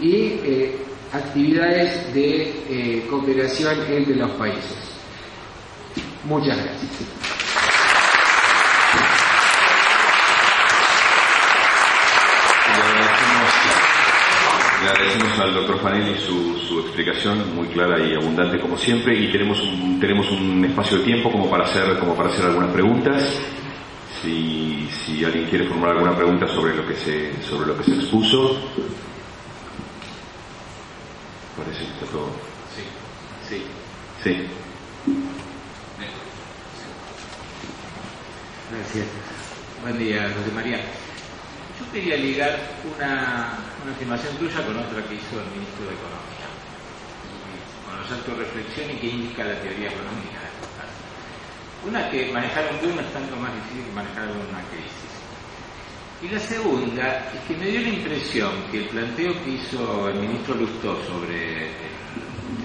[0.01, 0.77] y eh,
[1.13, 4.77] actividades de eh, cooperación entre los países.
[6.25, 7.29] Muchas gracias.
[14.83, 19.31] Le agradecemos al doctor Fanelli su, su, explicación muy clara y abundante como siempre y
[19.33, 23.25] tenemos un, tenemos un espacio de tiempo como para hacer, como para hacer algunas preguntas.
[24.23, 27.95] Si, si alguien quiere formular alguna pregunta sobre lo que se, sobre lo que se
[27.95, 28.57] expuso.
[31.59, 32.31] Parece que está todo.
[32.71, 32.83] Sí,
[33.49, 33.67] sí.
[34.23, 34.47] Sí.
[38.71, 39.07] Gracias.
[39.83, 40.79] Buen día, José María.
[40.79, 42.59] Yo quería ligar
[42.95, 46.47] una, una afirmación tuya con otra que hizo el ministro de Economía,
[47.87, 48.39] con los actos
[48.79, 50.39] y que indica la teoría económica.
[51.87, 55.08] Una que manejar un boom es tanto más difícil que manejar una crisis.
[56.21, 60.17] Y la segunda es que me dio la impresión que el planteo que hizo el
[60.17, 61.73] ministro Lustó sobre el,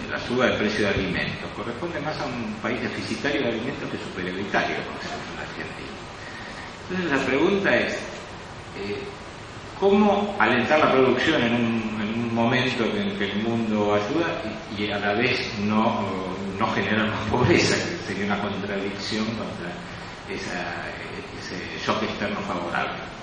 [0.10, 3.98] la suba del precio de alimentos corresponde más a un país deficitario de alimentos que
[3.98, 5.94] superioritario, como en Argentina.
[6.90, 7.94] Entonces la pregunta es,
[8.78, 9.04] eh,
[9.80, 14.42] cómo alentar la producción en un, en un, momento en que el mundo ayuda
[14.78, 16.06] y, a la vez no,
[16.60, 17.76] no generar más pobreza,
[18.08, 19.72] sería una contradicción contra
[20.30, 23.14] ese shock externo favorable.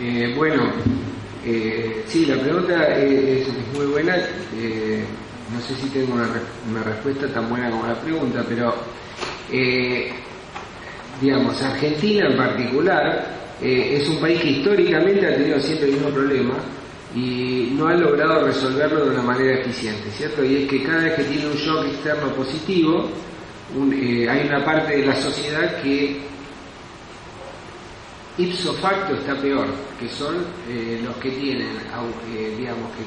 [0.00, 0.70] Eh, bueno,
[1.44, 4.16] eh, sí, la pregunta es, muy buena.
[4.56, 5.04] Eh,
[5.52, 8.74] no sé si tengo una, respuesta tan buena como la pregunta, pero
[11.20, 13.26] digamos, Argentina en particular
[13.60, 16.54] es un país que históricamente ha tenido siempre el mismo problema
[17.14, 20.42] y no ha logrado resolverlo de una manera eficiente, ¿cierto?
[20.42, 23.10] Y es que cada vez que tiene un shock externo positivo,
[23.76, 26.31] hay una parte de la sociedad que
[28.38, 29.66] ipso facto está peor,
[29.98, 30.36] que son
[30.68, 31.68] eh, los que tienen,
[32.56, 33.04] digamos, que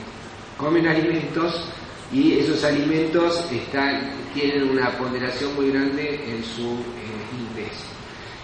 [0.58, 1.68] comen alimentos
[2.12, 7.86] y esos alimentos están, tienen una ponderación muy grande en su ingreso.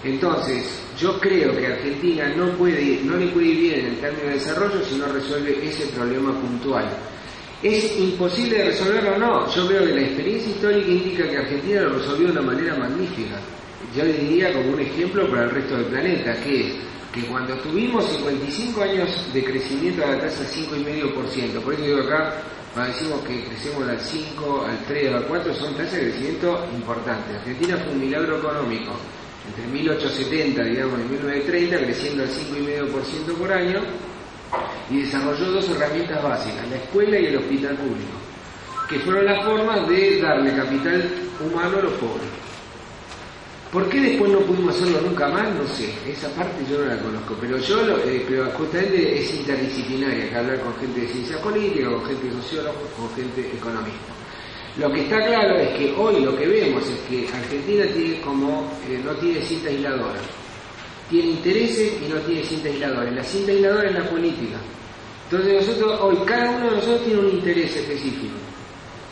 [0.04, 4.28] Entonces, yo creo que Argentina no, puede, no le puede ir bien en el término
[4.30, 6.90] de desarrollo si no resuelve ese problema puntual.
[7.62, 9.54] ¿Es imposible de resolverlo o no?
[9.54, 13.40] Yo creo que la experiencia histórica indica que Argentina lo resolvió de una manera magnífica.
[13.96, 16.74] Yo diría como un ejemplo para el resto del planeta, que es
[17.14, 22.42] que cuando tuvimos 55 años de crecimiento a la tasa 5,5%, por eso digo acá,
[22.74, 27.36] cuando decimos que crecemos al 5, al 3, al 4, son tasas de crecimiento importantes.
[27.36, 28.94] Argentina fue un milagro económico
[29.50, 33.82] entre 1870, digamos, y 1930, creciendo al 5,5% por año,
[34.90, 38.18] y desarrolló dos herramientas básicas, la escuela y el hospital público,
[38.88, 41.10] que fueron las formas de darle capital
[41.42, 42.51] humano a los pobres.
[43.72, 45.56] ¿Por qué después no pudimos hacerlo nunca más?
[45.56, 50.30] No sé, esa parte yo no la conozco, pero yo eh, pero justamente es interdisciplinaria,
[50.30, 54.12] que hablar con gente de ciencia política, con gente de sociólogos, con gente economista.
[54.78, 59.12] Lo que está claro es que hoy lo que vemos es que Argentina eh, no
[59.16, 60.20] tiene cinta aisladora.
[61.10, 63.12] Tiene intereses y no tiene cinta aisladora.
[63.12, 64.58] La cinta aisladora es la política.
[65.30, 68.36] Entonces nosotros hoy cada uno de nosotros tiene un interés específico,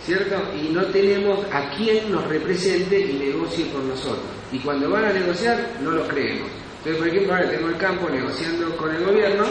[0.06, 0.36] ¿cierto?
[0.56, 4.26] Y no tenemos a quien nos represente y negocie con nosotros.
[4.52, 6.48] Y cuando van a negociar no los creemos.
[6.78, 9.46] Entonces, por ejemplo, ahora tengo el campo negociando con el gobierno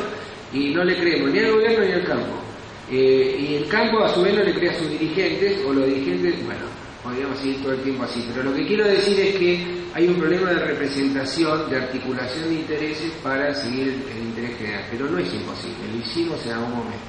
[0.52, 2.48] y no le creemos ni al gobierno ni al campo.
[2.90, 5.86] Eh, y el campo a su vez no le crea a sus dirigentes, o los
[5.86, 6.62] dirigentes, bueno,
[7.02, 10.14] podríamos seguir todo el tiempo así, pero lo que quiero decir es que hay un
[10.14, 15.32] problema de representación, de articulación de intereses para seguir el interés general, pero no es
[15.34, 17.04] imposible, lo hicimos en algún momento.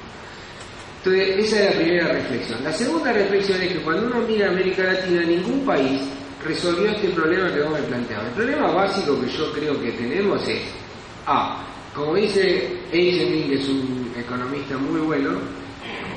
[1.02, 2.62] Entonces, esa es la primera reflexión.
[2.62, 6.02] La segunda reflexión es que cuando uno mira América Latina, ningún país
[6.44, 8.26] resolvió este problema que vos me planteaba.
[8.26, 10.60] El problema básico que yo creo que tenemos es,
[11.26, 15.38] A, como dice Eisenstein, que es un economista muy bueno,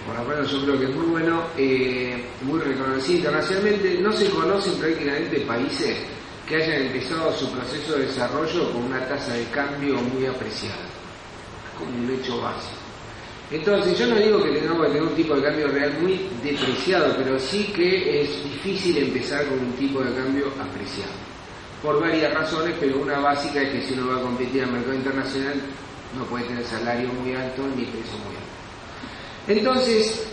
[0.05, 4.29] por lo menos yo creo que es muy bueno, eh, muy reconocido internacionalmente, no se
[4.31, 5.97] conocen prácticamente países
[6.45, 10.75] que hayan empezado su proceso de desarrollo con una tasa de cambio muy apreciada,
[11.77, 12.82] como un hecho básico.
[13.51, 17.15] Entonces, yo no digo que tengamos que tener un tipo de cambio real muy depreciado,
[17.17, 21.13] pero sí que es difícil empezar con un tipo de cambio apreciado.
[21.81, 24.71] por varias razones, pero una básica es que si uno va a competir en el
[24.75, 25.61] mercado internacional
[26.17, 28.53] no puede tener salario muy alto ni precio muy alto.
[29.47, 30.25] Entonces,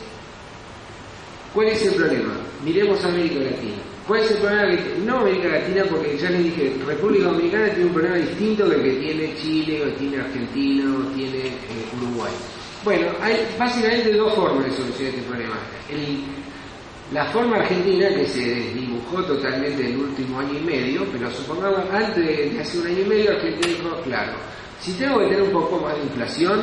[1.52, 2.34] ¿cuál es el problema?
[2.64, 3.76] Miremos América Latina.
[4.06, 4.80] ¿Cuál es el problema?
[5.04, 8.92] No América Latina, porque ya les dije, República Dominicana tiene un problema distinto del que
[8.92, 12.32] tiene Chile, o tiene Argentina, o tiene eh, Uruguay.
[12.82, 15.56] Bueno, hay básicamente dos formas de solucionar este problema.
[17.12, 18.40] la forma argentina, que se
[18.72, 23.00] dibujó totalmente en el último año y medio, pero supongamos antes de hace un año
[23.00, 24.32] y medio, Argentina dijo, claro,
[24.80, 26.62] si tengo que tener un poco más de inflación,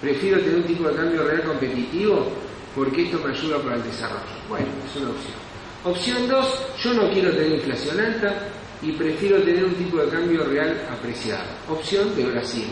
[0.00, 2.26] prefiero tener un tipo de cambio real competitivo
[2.74, 4.22] porque esto me ayuda para el desarrollo.
[4.48, 5.48] Bueno, es una opción.
[5.84, 8.48] Opción 2, yo no quiero tener inflación alta
[8.82, 11.44] y prefiero tener un tipo de cambio real apreciado.
[11.70, 12.66] Opción de Brasil.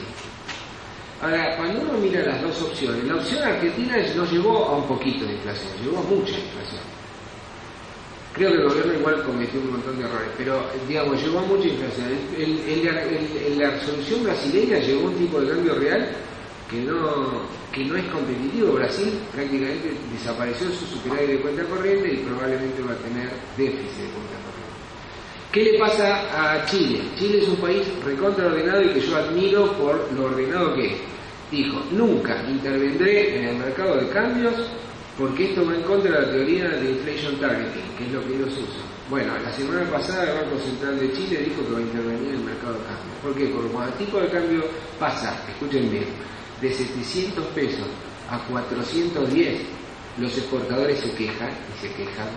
[1.22, 5.24] Ahora, cuando uno mira las dos opciones, la opción argentina no llegó a un poquito
[5.24, 6.82] de inflación, llegó a mucha inflación.
[8.34, 11.68] Creo que el gobierno igual cometió un montón de errores, pero digamos, llegó a mucha
[11.68, 12.08] inflación.
[12.36, 16.06] En la resolución brasileña llegó un tipo de cambio real
[16.70, 18.74] que no, que no es competitivo.
[18.74, 24.10] Brasil prácticamente desapareció su superávit de cuenta corriente y probablemente va a tener déficit de
[24.12, 24.65] cuenta corriente.
[25.56, 27.00] ¿Qué le pasa a Chile?
[27.18, 30.98] Chile es un país recontra ordenado y que yo admiro por lo ordenado que es.
[31.50, 34.52] Dijo, nunca intervendré en el mercado de cambios
[35.16, 38.34] porque esto va en contra de la teoría de inflation targeting, que es lo que
[38.34, 38.84] ellos usan.
[39.08, 42.34] Bueno, la semana pasada el Banco Central de Chile dijo que va a intervenir en
[42.34, 43.14] el mercado de cambio.
[43.22, 43.46] ¿Por qué?
[43.46, 44.64] Porque cuando el tipo de cambio
[45.00, 46.04] pasa, escuchen bien,
[46.60, 47.86] de 700 pesos
[48.28, 49.62] a 410,
[50.18, 52.28] los exportadores se quejan y se quejan.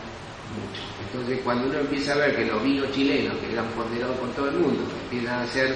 [1.06, 4.50] Entonces, cuando uno empieza a ver que los vinos chilenos, que eran ponderados por todo
[4.50, 5.76] el mundo, empiezan a ser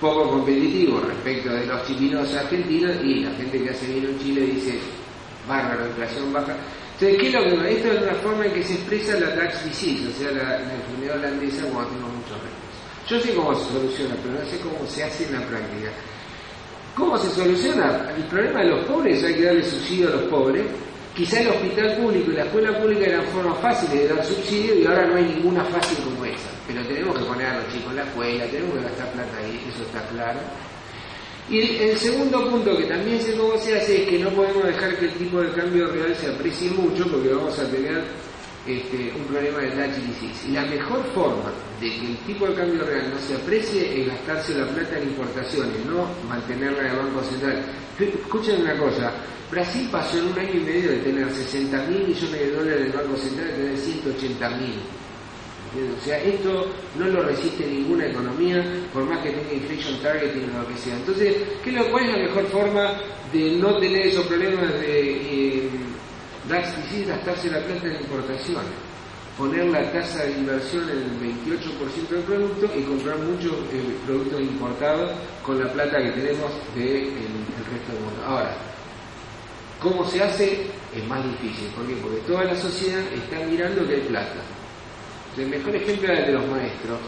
[0.00, 4.40] poco competitivos respecto de los chilenos argentinos, y la gente que hace vino en Chile
[4.42, 4.78] dice,
[5.48, 6.56] bárbaro, inflación baja.
[6.94, 9.64] Entonces, ¿qué es lo que Esto es una forma en que se expresa la tax
[9.64, 12.64] disease, o sea, la, enfermedad holandesa cuando tenemos muchos recursos.
[13.08, 15.90] Yo sé cómo se soluciona, pero no sé cómo se hace en la práctica.
[16.94, 18.08] ¿Cómo se soluciona?
[18.16, 20.64] El problema de los pobres, hay que darle subsidio a los pobres.
[21.14, 24.84] Quizá el hospital público y la escuela pública eran formas fáciles de dar subsidio y
[24.84, 26.50] ahora no hay ninguna fácil como esa.
[26.66, 29.64] Pero tenemos que poner a los chicos en la escuela, tenemos que gastar plata ahí,
[29.72, 30.40] eso está claro.
[31.48, 35.04] Y el segundo punto que también cómo se hace es que no podemos dejar que
[35.04, 38.02] el tipo de cambio real se aprecie mucho porque vamos a tener
[38.66, 39.98] este, un problema de tax
[40.48, 44.08] Y la mejor forma de que el tipo de cambio real no se aprecie es
[44.08, 47.62] gastarse la plata en importaciones, no mantenerla en el Banco Central.
[47.98, 49.12] Escuchen una cosa,
[49.50, 52.86] Brasil pasó en un año y medio de tener 60 mil millones de dólares en
[52.86, 54.74] el Banco Central a tener 180 mil.
[55.74, 60.62] O sea, esto no lo resiste ninguna economía, por más que tenga inflation targeting o
[60.62, 60.94] lo que sea.
[60.94, 63.00] Entonces, ¿qué ¿cuál es la mejor forma
[63.32, 65.10] de no tener esos problemas de...
[65.10, 65.70] Eh,
[66.46, 68.72] y gastarse la plata en importaciones,
[69.38, 74.40] poner la tasa de inversión en el 28% del producto y comprar muchos eh, productos
[74.40, 77.12] importados con la plata que tenemos del
[77.72, 78.22] resto del mundo.
[78.26, 78.54] Ahora,
[79.80, 80.66] ¿cómo se hace?
[80.94, 81.68] Es más difícil.
[81.74, 81.94] ¿Por qué?
[81.96, 84.40] Porque toda la sociedad está mirando que hay plata.
[85.36, 86.98] El mejor ejemplo es el de los maestros.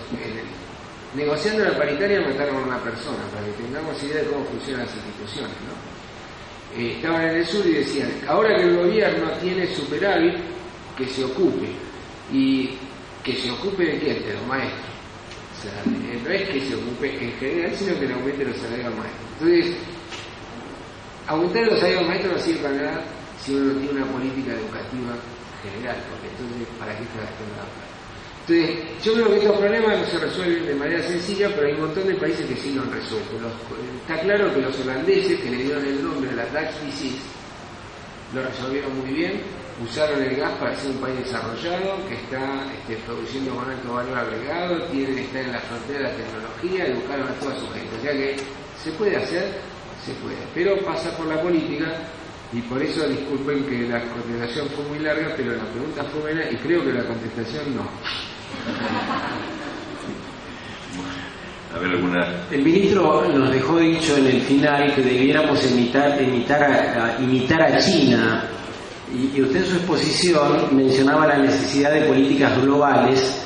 [1.14, 4.96] negociando la paritaria mataron a una persona, para que tengamos idea de cómo funcionan las
[4.96, 5.56] instituciones.
[5.68, 5.85] ¿no?
[6.74, 10.34] Eh, estaban en el sur y decían, ahora que el gobierno tiene superávit,
[10.96, 11.68] que se ocupe.
[12.32, 12.70] ¿Y
[13.22, 14.26] que se ocupe de quién?
[14.26, 14.96] De los maestros.
[15.58, 18.56] O sea, eh, no es que se ocupe en general, sino que le aumente los
[18.56, 19.28] salarios maestros.
[19.40, 19.76] Entonces,
[21.26, 23.04] aumentar los salarios maestros no sirve para nada
[23.42, 25.14] si uno no tiene una política educativa
[25.62, 27.85] general, porque entonces, ¿para qué está la
[28.48, 31.80] entonces, yo creo que estos problemas no se resuelven de manera sencilla, pero hay un
[31.80, 33.34] montón de países que sí lo han resuelto.
[34.02, 37.18] está claro que los holandeses, que le dieron el nombre a la Dutch Disease,
[38.32, 39.42] lo resolvieron muy bien,
[39.82, 44.16] usaron el gas para ser un país desarrollado, que está este, produciendo con alto valor
[44.18, 47.96] agregado, tiene, está en la frontera de la tecnología, educaron a toda su gente.
[47.98, 48.36] O sea que
[48.80, 49.58] se puede hacer,
[50.04, 51.98] se puede, pero pasa por la política
[52.52, 56.48] y por eso disculpen que la contestación fue muy larga, pero la pregunta fue buena
[56.48, 58.35] y creo que la contestación no.
[62.50, 67.78] El ministro nos dejó dicho en el final que debiéramos imitar, imitar, a, imitar a
[67.78, 68.44] China
[69.12, 73.42] y, usted en su exposición mencionaba la necesidad de políticas globales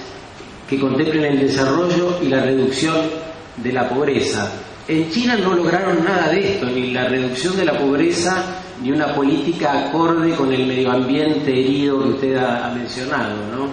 [0.68, 2.97] que contemplen el desarrollo y la reducción
[3.56, 4.52] de la pobreza.
[4.86, 8.44] En China no lograron nada de esto, ni la reducción de la pobreza,
[8.82, 13.36] ni una política acorde con el medio ambiente herido que usted ha, mencionado.
[13.55, 13.68] ¿no?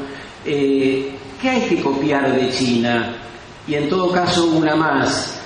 [0.45, 1.11] Eh,
[1.41, 3.15] ¿Qué hay que copiar de China?
[3.67, 5.39] Y en todo caso, una más.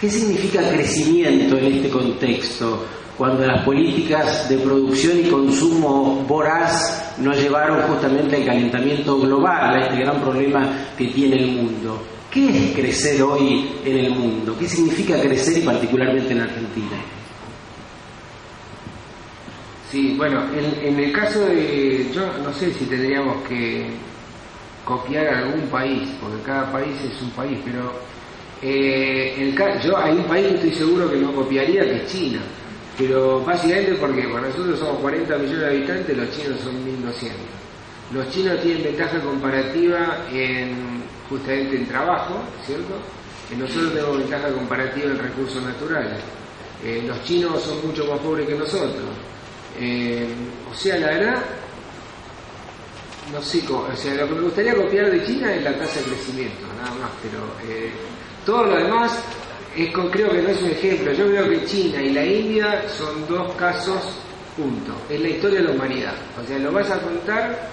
[0.00, 2.84] ¿Qué significa crecimiento en este contexto?
[3.16, 9.86] Cuando las políticas de producción y consumo voraz nos llevaron justamente al calentamiento global, a
[9.86, 12.02] este gran problema que tiene el mundo.
[12.30, 14.56] ¿Qué es crecer hoy en el mundo?
[14.58, 16.96] ¿Qué significa crecer y particularmente en Argentina?
[19.90, 23.90] Sí, bueno, en, el caso de, yo no sé si tendríamos que
[24.84, 27.92] copiar algún país, porque cada país es un país, pero
[28.60, 32.40] eh, yo hay un país que estoy seguro que no copiaría, que es China,
[32.98, 37.38] pero básicamente porque para nosotros somos 40 millones de habitantes, los chinos son 1200.
[38.12, 42.94] Los chinos tienen ventaja comparativa en justamente en trabajo, ¿cierto?
[43.50, 46.18] Y nosotros tenemos ventaja comparativa en recursos naturales.
[46.84, 49.04] Eh, los chinos son mucho más pobres que nosotros.
[49.80, 50.28] Eh,
[50.70, 51.42] o sea, la verdad,
[53.30, 56.06] no sé, o sea, lo que me gustaría copiar de China es la tasa de
[56.06, 57.38] crecimiento, nada más, pero
[57.68, 57.92] eh,
[58.44, 59.12] todo lo demás
[59.76, 61.12] es, creo que no es un ejemplo.
[61.12, 64.02] Yo creo que China y la India son dos casos,
[64.56, 64.92] punto.
[65.08, 66.14] Es la historia de la humanidad.
[66.42, 67.68] O sea, lo vas a contar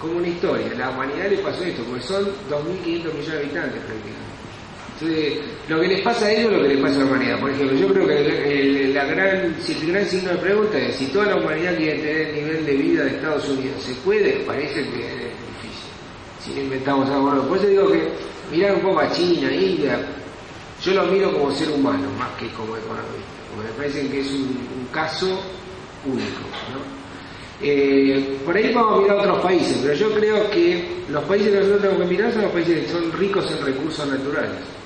[0.00, 0.72] como una historia.
[0.78, 4.33] La humanidad le pasó esto, porque son 2.500 millones de habitantes prácticamente.
[5.68, 7.40] Lo que les pasa a ellos lo que les pasa a la humanidad.
[7.40, 10.96] Por ejemplo, yo creo que el, la gran, si el gran signo de pregunta es
[10.96, 14.32] si toda la humanidad quiere tener el nivel de vida de Estados Unidos, ¿se puede?
[14.46, 15.90] Parece que es difícil.
[16.44, 17.48] Si no inventamos algo nuevo.
[17.48, 18.08] Por eso digo que
[18.52, 19.98] mirar un poco a China, India,
[20.82, 24.30] yo lo miro como ser humano más que como economista, porque me parece que es
[24.30, 25.26] un, caso
[26.06, 26.40] único.
[27.60, 31.56] Eh, por ahí vamos a mirar otros países, pero yo creo que los países que
[31.56, 34.83] nosotros tenemos que mirar son los países que son ricos en recursos naturales.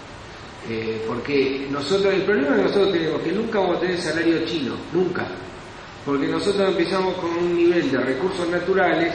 [0.69, 4.75] Eh, porque nosotros, el problema que nosotros tenemos que nunca vamos a tener salario chino,
[4.93, 5.27] nunca.
[6.05, 9.15] Porque nosotros empezamos con un nivel de recursos naturales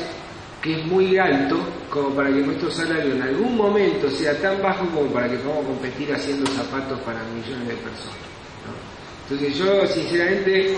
[0.62, 1.58] que es muy alto
[1.90, 5.66] como para que nuestro salario en algún momento sea tan bajo como para que podamos
[5.66, 8.34] competir haciendo zapatos para millones de personas.
[9.24, 10.78] Entonces yo sinceramente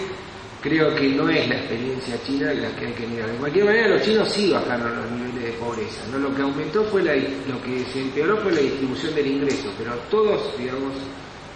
[0.65, 3.29] creo que no es la experiencia china la que hay que mirar.
[3.29, 6.01] De cualquier manera los chinos sí bajaron los niveles de pobreza.
[6.11, 6.17] ¿no?
[6.17, 9.93] Lo que aumentó fue la, lo que se empeoró fue la distribución del ingreso, pero
[10.09, 10.93] todos, digamos,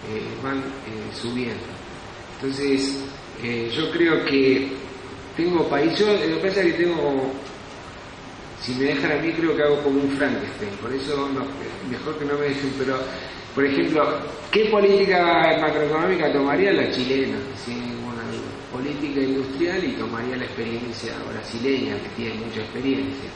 [0.08, 1.64] eh, van eh, subiendo.
[2.36, 3.02] Entonces
[3.42, 4.68] eh, yo creo que
[5.36, 7.32] tengo país, yo lo que pasa es que tengo
[8.60, 11.28] si me dejan a mí creo que hago como un Frankenstein, por eso
[11.90, 12.98] mejor que no me dejen, pero
[13.54, 14.20] por ejemplo,
[14.52, 17.38] ¿qué política macroeconómica tomaría la chilena?
[17.66, 17.89] Duda.
[18.90, 23.30] Política industrial y tomaría la experiencia brasileña, que tiene mucha experiencia.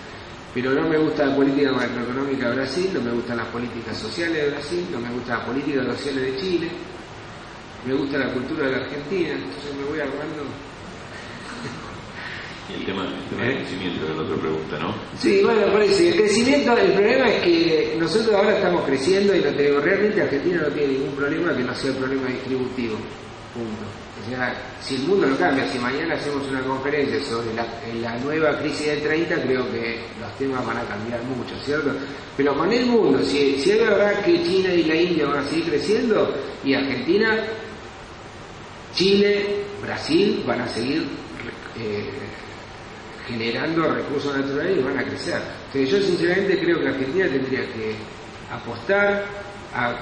[0.53, 4.37] Pero no me gusta la política macroeconómica de Brasil, no me gustan las políticas sociales
[4.37, 6.69] de Brasil, no me gustan las políticas sociales de Chile,
[7.87, 10.43] me gusta la cultura de la Argentina, entonces me voy armando
[12.69, 13.59] y el tema, del ¿Eh?
[13.59, 14.95] crecimiento es la otra pregunta, ¿no?
[15.17, 16.09] Sí, bueno, parece.
[16.09, 20.63] El crecimiento, el problema es que nosotros ahora estamos creciendo y no tenemos, realmente Argentina
[20.63, 22.97] no tiene ningún problema que no sea el problema distributivo.
[23.55, 24.04] Punto.
[24.29, 28.87] Sea, si el mundo no cambia, si mañana hacemos una conferencia sobre la, nueva crisis
[28.87, 31.91] del 30, creo que los temas van a cambiar mucho, ¿cierto?
[32.37, 35.45] Pero con el mundo, si, si es verdad que China y la India van a
[35.45, 36.35] seguir creciendo
[36.65, 37.45] y Argentina,
[38.95, 41.07] Chile, Brasil van a seguir
[41.79, 42.11] eh,
[43.27, 45.41] generando recursos naturales y van a crecer.
[45.73, 47.97] Entonces yo sinceramente creo que Argentina tendría que
[48.51, 49.25] apostar
[49.75, 49.97] a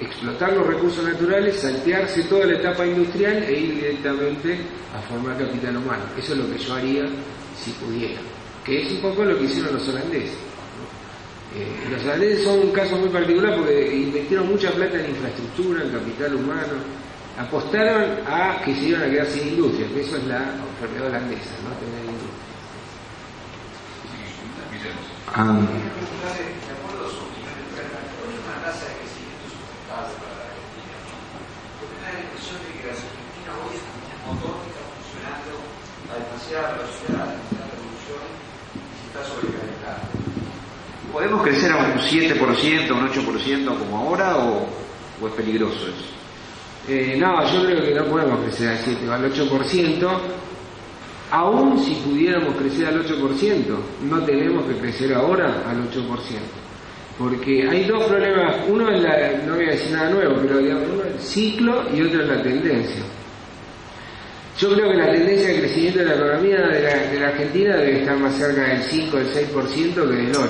[0.00, 4.58] explotar los recursos naturales, saltearse toda la etapa industrial e ir directamente
[4.96, 6.04] a formar capital humano.
[6.16, 7.04] Eso es lo que yo haría
[7.62, 8.20] si pudiera,
[8.64, 10.38] que es un poco lo que hicieron los holandeses.
[11.54, 15.90] Eh, los holandeses son un caso muy particular porque invirtieron mucha plata en infraestructura, en
[15.90, 16.74] capital humano,
[17.38, 21.50] apostaron a que se iban a quedar sin industria, que eso es la enfermedad holandesa,
[21.64, 21.70] ¿no?
[21.76, 22.40] Tener industria.
[34.30, 34.36] Um,
[41.12, 44.68] ¿Podemos crecer a un 7%, un 8% como ahora o,
[45.20, 46.04] o es peligroso eso?
[46.88, 50.18] Eh, no, yo creo que no podemos crecer al 7 o al 8%.
[51.32, 53.64] Aún si pudiéramos crecer al 8%,
[54.02, 56.06] no tenemos que crecer ahora al 8%.
[57.18, 58.56] Porque hay dos problemas.
[58.68, 61.84] Uno es la, no voy a decir nada nuevo, pero digamos, uno es el ciclo
[61.92, 63.02] y otro es la tendencia.
[64.60, 68.16] Yo creo que la tendencia de crecimiento de la economía de la, Argentina debe estar
[68.18, 70.48] más cerca del 5 o del 6% que del 8%,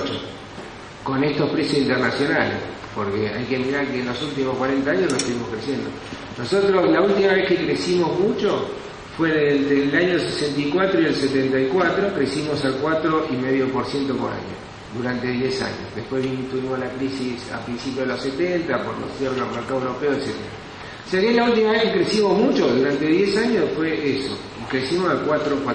[1.03, 2.57] con estos precios internacionales
[2.95, 5.89] porque hay que mirar que en los últimos 40 años no estuvimos creciendo.
[6.37, 8.67] Nosotros la última vez que crecimos mucho
[9.17, 13.71] fue entre el año 64 y el 74, crecimos al 4,5%
[14.17, 14.57] por año,
[14.97, 15.95] durante 10 años.
[15.95, 20.11] Después tuvimos la crisis a principios de los 70, por los cierres del mercado europeo,
[20.13, 20.27] etc.
[21.11, 24.33] Sea que la última vez que crecimos mucho, durante 10 años, fue eso,
[24.69, 25.67] crecimos al 4, 4,5.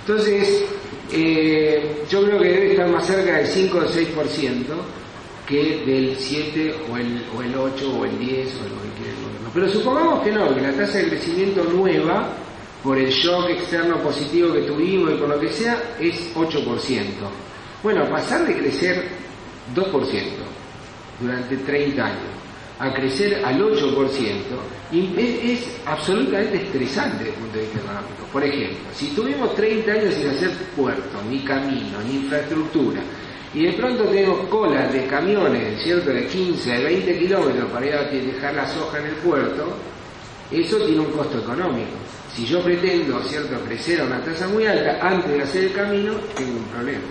[0.00, 0.64] Entonces,
[1.12, 4.64] eh, yo creo que debe estar más cerca del 5 o 6%,
[5.46, 9.50] que del 7 o el, o el 8 o el 10 o el gobierno.
[9.54, 12.32] Pero supongamos que no, que la tasa de crecimiento nueva,
[12.82, 16.64] por el shock externo positivo que tuvimos y por lo que sea, es 8%.
[17.80, 19.04] Bueno, pasar de crecer
[19.72, 20.22] 2%
[21.20, 22.41] durante 30 años
[22.82, 24.26] a crecer al 8%
[24.90, 28.26] y es, absolutamente estresante desde el punto de vista económico.
[28.32, 33.00] Por ejemplo, si tuvimos 30 años sin hacer puerto, ni camino, ni infraestructura,
[33.54, 37.94] y de pronto tenemos colas de camiones, ¿cierto?, de 15, de 20 kilómetros para ir
[37.94, 39.76] a dejar la soja en el puerto,
[40.50, 41.92] eso tiene un costo económico.
[42.34, 46.14] Si yo pretendo, ¿cierto?, crecer a una tasa muy alta antes de hacer el camino,
[46.34, 47.04] tengo un problema.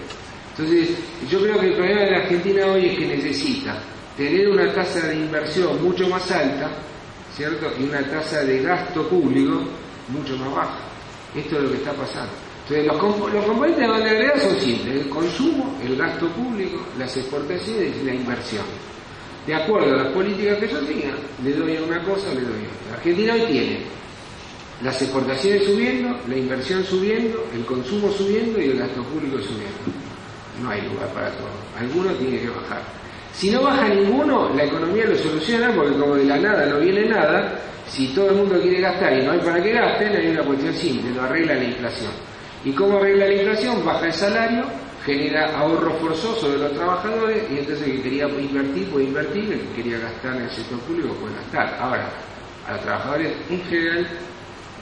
[0.57, 0.97] Entonces,
[1.29, 3.81] yo creo que el problema de la Argentina hoy es que necesita
[4.17, 6.71] tener una tasa de inversión mucho más alta,
[7.35, 7.71] ¿cierto?
[7.79, 9.61] Y una tasa de gasto público
[10.09, 10.79] mucho más baja.
[11.35, 12.31] Esto es lo que está pasando.
[12.63, 16.77] Entonces, los, comp los componentes de banda agregada son simples: el consumo, el gasto público,
[16.97, 18.65] las exportaciones y la inversión.
[19.45, 22.97] De acuerdo a las políticas que yo tenga, le doy una cosa, le doy otra.
[22.97, 23.79] Argentina hoy tiene
[24.83, 29.79] las exportaciones subiendo, la inversión subiendo, el consumo subiendo y el gasto público subiendo.
[30.61, 31.49] No hay lugar para todo.
[31.79, 33.00] Alguno tiene que bajar.
[33.33, 37.05] Si no baja ninguno, la economía lo soluciona porque como de la nada no viene
[37.05, 40.43] nada, si todo el mundo quiere gastar y no hay para que gasten, hay una
[40.43, 42.11] cuestión simple, lo arregla la inflación.
[42.63, 43.85] ¿Y cómo arregla la inflación?
[43.85, 44.63] Baja el salario,
[45.05, 49.59] genera ahorro forzoso de los trabajadores y entonces el que quería invertir puede invertir, el
[49.59, 51.75] que quería gastar en el sector público puede gastar.
[51.79, 52.09] Ahora,
[52.67, 54.07] a los trabajadores en general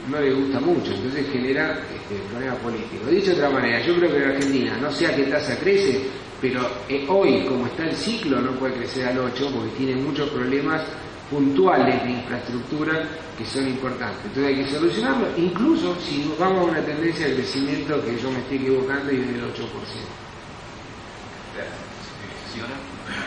[0.09, 3.05] no les gusta mucho, entonces genera este, problema político.
[3.09, 6.01] Dicho de otra manera, yo creo que en Argentina, no sé a qué tasa crece,
[6.41, 10.29] pero eh, hoy, como está el ciclo, no puede crecer al 8 porque tiene muchos
[10.29, 10.81] problemas
[11.29, 13.07] puntuales de infraestructura
[13.37, 14.19] que son importantes.
[14.25, 18.39] Entonces hay que solucionarlo, incluso si vamos a una tendencia de crecimiento que yo me
[18.39, 19.49] estoy equivocando y del 8%.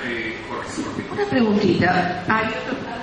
[0.05, 1.05] Eh, Jorge, Jorge.
[1.13, 2.25] Una preguntita.
[2.29, 2.49] Ay,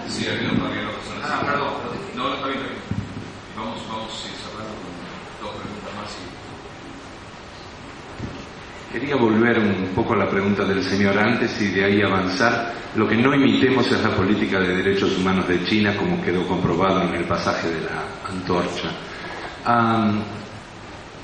[0.09, 1.23] Sí, ha habido varias personas.
[1.31, 1.73] Ah, perdón.
[2.15, 2.81] No, no, está bien, está bien.
[3.55, 4.91] Vamos, vamos sí, cerrando con
[5.39, 6.09] dos preguntas más.
[6.11, 6.39] y-
[8.91, 12.73] Quería volver un poco a la pregunta del señor antes y de ahí avanzar.
[12.95, 17.03] Lo que no imitemos es la política de derechos humanos de China, como quedó comprobado
[17.03, 18.89] en el pasaje de la antorcha.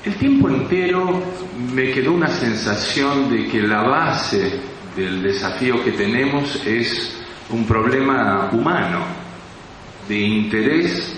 [0.04, 1.20] El tiempo entero
[1.74, 4.60] me quedó una sensación de que la base
[4.94, 7.20] del desafío que tenemos es
[7.50, 9.00] un problema humano,
[10.08, 11.16] de interés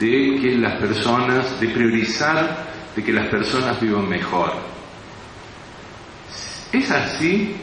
[0.00, 4.73] de que las personas, de priorizar de que las personas vivan mejor.
[6.74, 7.54] ¿Es así?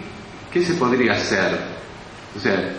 [0.52, 1.60] ¿Qué se podría hacer?
[2.36, 2.74] O sea,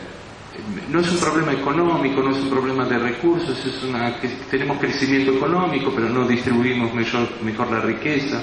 [0.91, 4.17] no es un problema económico, no es un problema de recursos, es una
[4.51, 8.43] tenemos crecimiento económico, pero no distribuimos mejor, mejor la riqueza.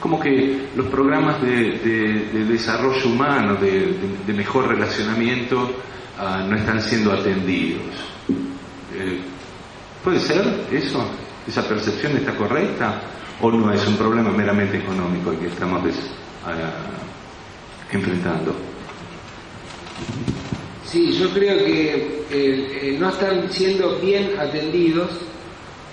[0.00, 3.96] Como que los programas de, de- de desarrollo humano, de,
[4.34, 5.70] mejor relacionamiento,
[6.18, 7.82] ah, no están siendo atendidos.
[8.94, 9.20] Eh,
[10.04, 11.02] ¿Puede ser eso?
[11.46, 13.00] ¿Esa percepción está correcta?
[13.40, 15.82] ¿O no es un problema meramente económico el que estamos
[16.44, 16.70] ah,
[17.92, 18.54] enfrentando?
[20.84, 21.94] Sí, yo creo que
[22.30, 25.10] eh, eh, no están siendo bien atendidos,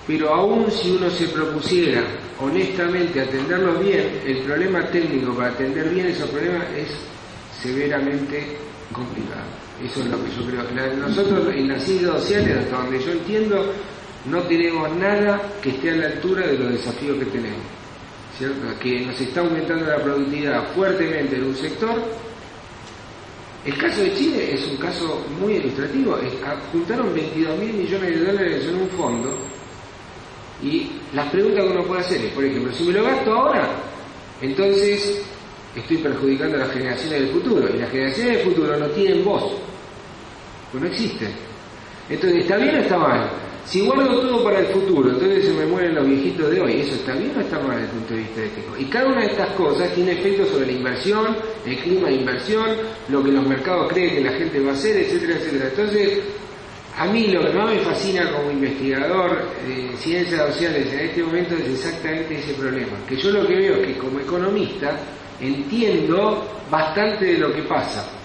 [0.08, 2.04] pero aún si uno se propusiera
[2.40, 6.88] honestamente atenderlos bien, el problema técnico para atender bien esos problemas es
[7.62, 8.58] severamente
[8.92, 9.48] complicado.
[9.84, 10.98] Eso es lo que yo creo.
[10.98, 13.74] Nosotros en las ciencias sociales, hasta donde yo entiendo,
[14.26, 17.79] no tenemos nada que esté a la altura de los desafíos que tenemos.
[18.40, 18.80] ¿Cierto?
[18.82, 22.02] Que nos está aumentando la productividad fuertemente en un sector
[23.66, 26.18] el caso de Chile es un caso muy ilustrativo.
[26.72, 29.38] Juntaron 22 mil millones de dólares en un fondo
[30.64, 33.70] y las preguntas que uno puede hacer es, por ejemplo, si me lo gasto ahora,
[34.42, 35.22] entonces
[35.76, 39.54] estoy perjudicando a las generaciones del futuro y las generaciones del futuro no tienen voz,
[40.72, 41.49] pues no existen.
[42.10, 43.30] Entonces, ¿está bien o está mal?
[43.66, 46.82] Si guardo todo para el futuro, entonces se me mueren los viejitos de hoy.
[46.82, 48.76] ¿Eso está bien o está mal desde el punto de vista ético?
[48.80, 51.38] Y cada una de estas cosas tiene efectos sobre la inversión,
[51.68, 52.66] el clima de inversión,
[53.10, 55.66] lo que los mercados creen que la gente va a hacer, etcétera, etcétera.
[55.70, 56.20] Entonces,
[56.98, 59.38] a mí lo que más me fascina como investigador
[59.68, 62.98] de ciencias sociales en este momento es exactamente ese problema.
[63.08, 64.98] Que yo lo que veo es que como economista
[65.40, 68.19] entiendo bastante de lo que pasa.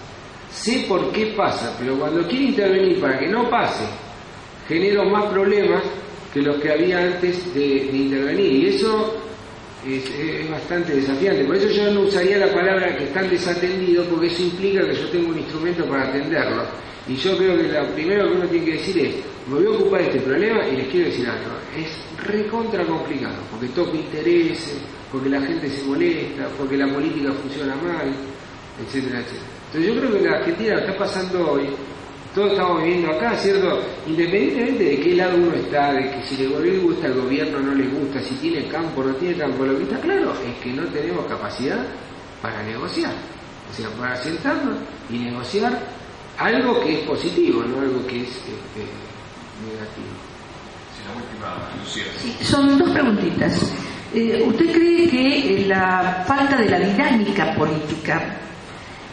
[0.55, 3.83] Sé por qué pasa, pero cuando quiero intervenir para que no pase,
[4.67, 5.83] genero más problemas
[6.33, 8.51] que los que había antes de, intervenir.
[8.53, 9.13] Y eso
[9.85, 11.43] es, es bastante desafiante.
[11.43, 15.09] Por eso yo no usaría la palabra que están desatendidos, porque eso implica que yo
[15.09, 16.63] tengo un instrumento para atenderlo.
[17.07, 19.15] Y yo creo que lo primero que uno tiene que decir es,
[19.47, 23.35] me voy a ocupar de este problema y les quiero decir algo, es recontra complicado,
[23.51, 24.79] porque toca intereses,
[25.11, 28.15] porque la gente se molesta, porque la política funciona mal,
[28.81, 29.54] etcétera, etcétera.
[29.75, 31.67] Entonces yo creo que la Argentina está pasando hoy,
[32.33, 33.81] todos estamos viviendo acá, ¿cierto?
[34.07, 37.73] Independientemente de qué lado uno está, de que si le gusta el gobierno o no
[37.73, 40.71] le gusta, si tiene campo o no tiene campo, lo que está claro es que
[40.71, 41.85] no tenemos capacidad
[42.41, 43.11] para negociar.
[43.69, 44.77] O sea, para sentarnos
[45.09, 45.77] y negociar
[46.37, 48.87] algo que es positivo, no algo que es este,
[49.59, 50.15] negativo.
[51.85, 53.73] Sí, son dos preguntitas.
[54.13, 58.39] Eh, ¿Usted cree que la falta de la dinámica política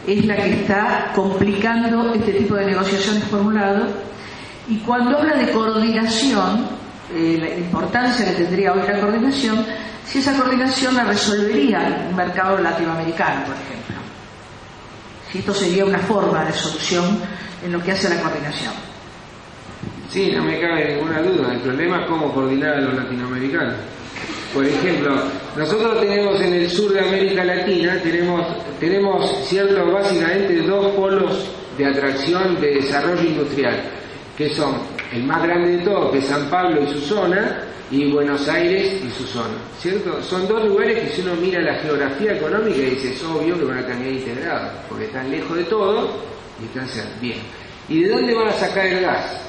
[0.07, 3.87] es la que está complicando este tipo de negociaciones por?
[4.67, 6.67] Y cuando habla de coordinación,
[7.13, 9.65] eh, la importancia que tendría hoy la coordinación,
[10.05, 13.95] si esa coordinación la resolvería un mercado latinoamericano, por ejemplo.
[15.31, 17.19] Si esto sería una forma de solución
[17.63, 18.73] en lo que hace a la coordinación.
[20.09, 21.53] Sí, no me cabe ninguna duda.
[21.53, 23.75] El problema es cómo coordinar a los latinoamericanos.
[24.53, 25.15] Por ejemplo,
[25.57, 28.45] nosotros tenemos en el sur de América Latina, tenemos,
[28.79, 33.81] tenemos cierto, básicamente dos polos de atracción de desarrollo industrial,
[34.37, 34.75] que son
[35.11, 39.01] el más grande de todos, que es San Pablo y su zona, y Buenos Aires
[39.03, 40.21] y su zona, ¿cierto?
[40.23, 43.79] Son dos lugares que si uno mira la geografía económica dice, es obvio que van
[43.79, 46.09] a terminar integrados, porque están lejos de todo
[46.61, 46.87] y están.
[47.19, 47.37] Bien.
[47.89, 49.41] ¿Y de dónde van a sacar el gas?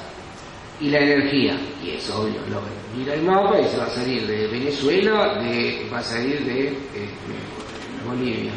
[0.79, 1.57] Y la energía.
[1.83, 2.61] Y es obvio, lo
[2.95, 6.67] mira el mapa y se va a salir de Venezuela, de, va a salir de
[6.67, 8.51] este, Bolivia.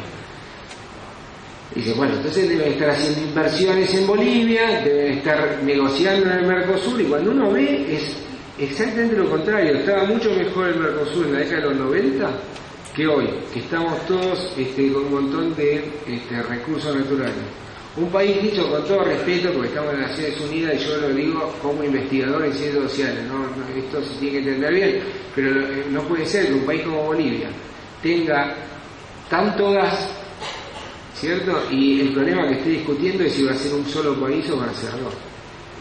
[1.75, 6.99] Dice, bueno, entonces deben estar haciendo inversiones en Bolivia, deben estar negociando en el Mercosur,
[6.99, 8.17] y cuando uno ve es
[8.57, 12.31] exactamente lo contrario, estaba mucho mejor el Mercosur en la década de los 90
[12.95, 15.75] que hoy, que estamos todos este, con un montón de
[16.07, 17.35] este, recursos naturales.
[17.97, 21.09] Un país dicho con todo respeto, porque estamos en las Naciones Unidas y yo lo
[21.09, 23.45] digo como investigador en ciencias sociales, ¿no?
[23.75, 25.03] esto se tiene que entender bien,
[25.35, 25.49] pero
[25.89, 27.49] no puede ser que un país como Bolivia
[28.01, 28.55] tenga
[29.27, 30.07] tanto gas,
[31.15, 31.63] ¿cierto?
[31.71, 34.57] Y el problema que estoy discutiendo es si va a ser un solo país o
[34.57, 35.13] van a ser dos.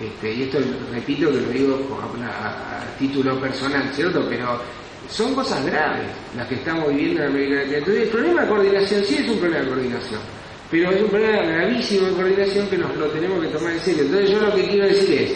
[0.03, 0.59] Este, y esto
[0.93, 4.25] repito que lo digo a, a, título personal, ¿cierto?
[4.29, 4.61] Pero
[5.11, 6.07] son cosas graves
[6.37, 7.79] las que estamos viviendo en América Latina.
[7.79, 10.38] Entonces el problema de coordinación sí es un problema de coordinación
[10.71, 14.03] pero es un problema gravísimo de coordinación que nos lo tenemos que tomar en serio.
[14.03, 15.33] Entonces yo lo que quiero decir es,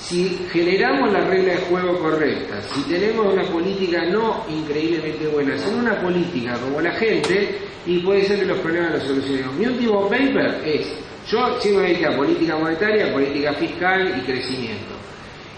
[0.00, 5.78] si generamos la regla de juego correcta, si tenemos una política no increíblemente buena, sino
[5.78, 9.54] una política como la gente, y puede ser que los problemas los solucionemos.
[9.54, 10.86] Mi último paper es,
[11.30, 14.94] yo siempre dediqué a política monetaria, política fiscal y crecimiento.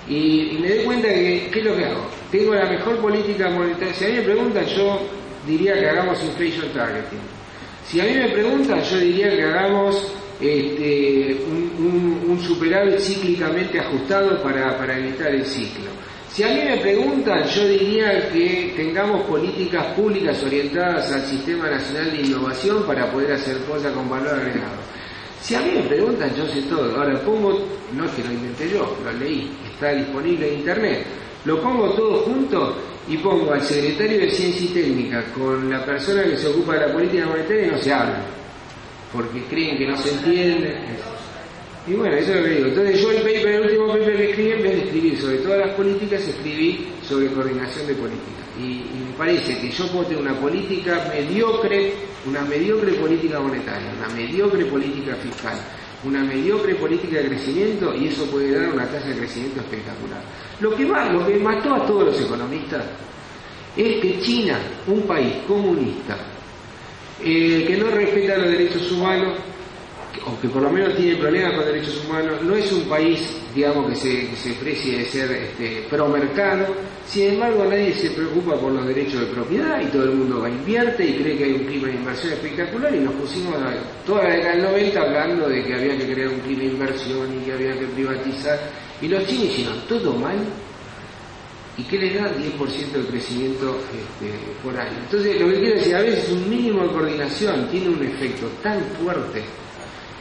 [0.09, 2.07] Y, me doy cuenta que, ¿qué es lo que hago?
[2.31, 3.95] Tengo la mejor política monetaria.
[3.95, 5.01] Si a mí me preguntan, yo
[5.47, 7.34] diría que hagamos inflation targeting
[7.87, 14.77] si a mí me preguntan, yo diría que hagamos este, un, superávit cíclicamente ajustado para,
[14.77, 15.91] para evitar el ciclo.
[16.31, 22.11] Si a mí me preguntan, yo diría que tengamos políticas públicas orientadas al Sistema Nacional
[22.11, 24.83] de Innovación para poder hacer cosas con valor agregado.
[25.41, 26.97] Si a mí me preguntan, yo sé todo.
[26.97, 31.07] Ahora pongo, no es que lo inventé yo, lo leí, está disponible en Internet.
[31.45, 32.77] Lo pongo todo junto
[33.09, 36.87] y pongo al secretario de Ciencia y Técnica con la persona que se ocupa de
[36.87, 38.25] la política monetaria y no se habla,
[39.13, 40.75] porque creen que no se entiende.
[41.87, 42.67] Y bueno, eso es lo que digo.
[42.69, 45.59] Entonces yo el paper, el último paper que escribí, en vez de escribir sobre todas
[45.59, 48.45] las políticas, escribí sobre coordinación de políticas.
[48.59, 51.93] Y, me parece que yo puedo una política mediocre,
[52.27, 55.57] una mediocre política monetaria, una mediocre política fiscal,
[56.05, 60.23] una mediocre política de crecimiento y eso puede dar una tasa de crecimiento espectacular.
[60.61, 62.85] Lo que, va, lo que mató a todos los economistas
[63.77, 66.17] es que China, un país comunista,
[67.23, 69.35] eh, que no respeta los derechos humanos,
[70.27, 73.21] o que por lo menos tiene problemas con derechos humanos, no es un país,
[73.55, 76.67] digamos, que se, que se precie de ser este, pro mercado,
[77.07, 80.49] sin embargo nadie se preocupa por los derechos de propiedad y todo el mundo va
[80.49, 83.55] invierte y cree que hay un clima de inversión espectacular y nos pusimos
[84.07, 87.35] toda la década del 90 hablando de que había que crear un clima de inversión
[87.35, 88.59] y que había que privatizar
[89.03, 90.39] y los chinos hicieron todo mal
[91.77, 94.33] y que le da 10% de crecimiento este,
[94.63, 94.97] por año.
[95.03, 98.81] Entonces lo que quiero decir, a veces un mínimo de coordinación tiene un efecto tan
[99.03, 99.43] fuerte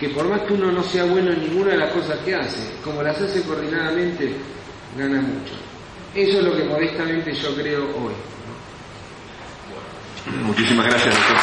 [0.04, 2.60] que por más que uno no sea bueno en ninguna de las cosas que hace,
[2.84, 4.36] como las hace coordinadamente,
[4.98, 5.54] gana mucho.
[6.14, 8.14] Eso es lo que modestamente yo creo hoy.
[10.44, 11.38] Muchísimas gracias, doctor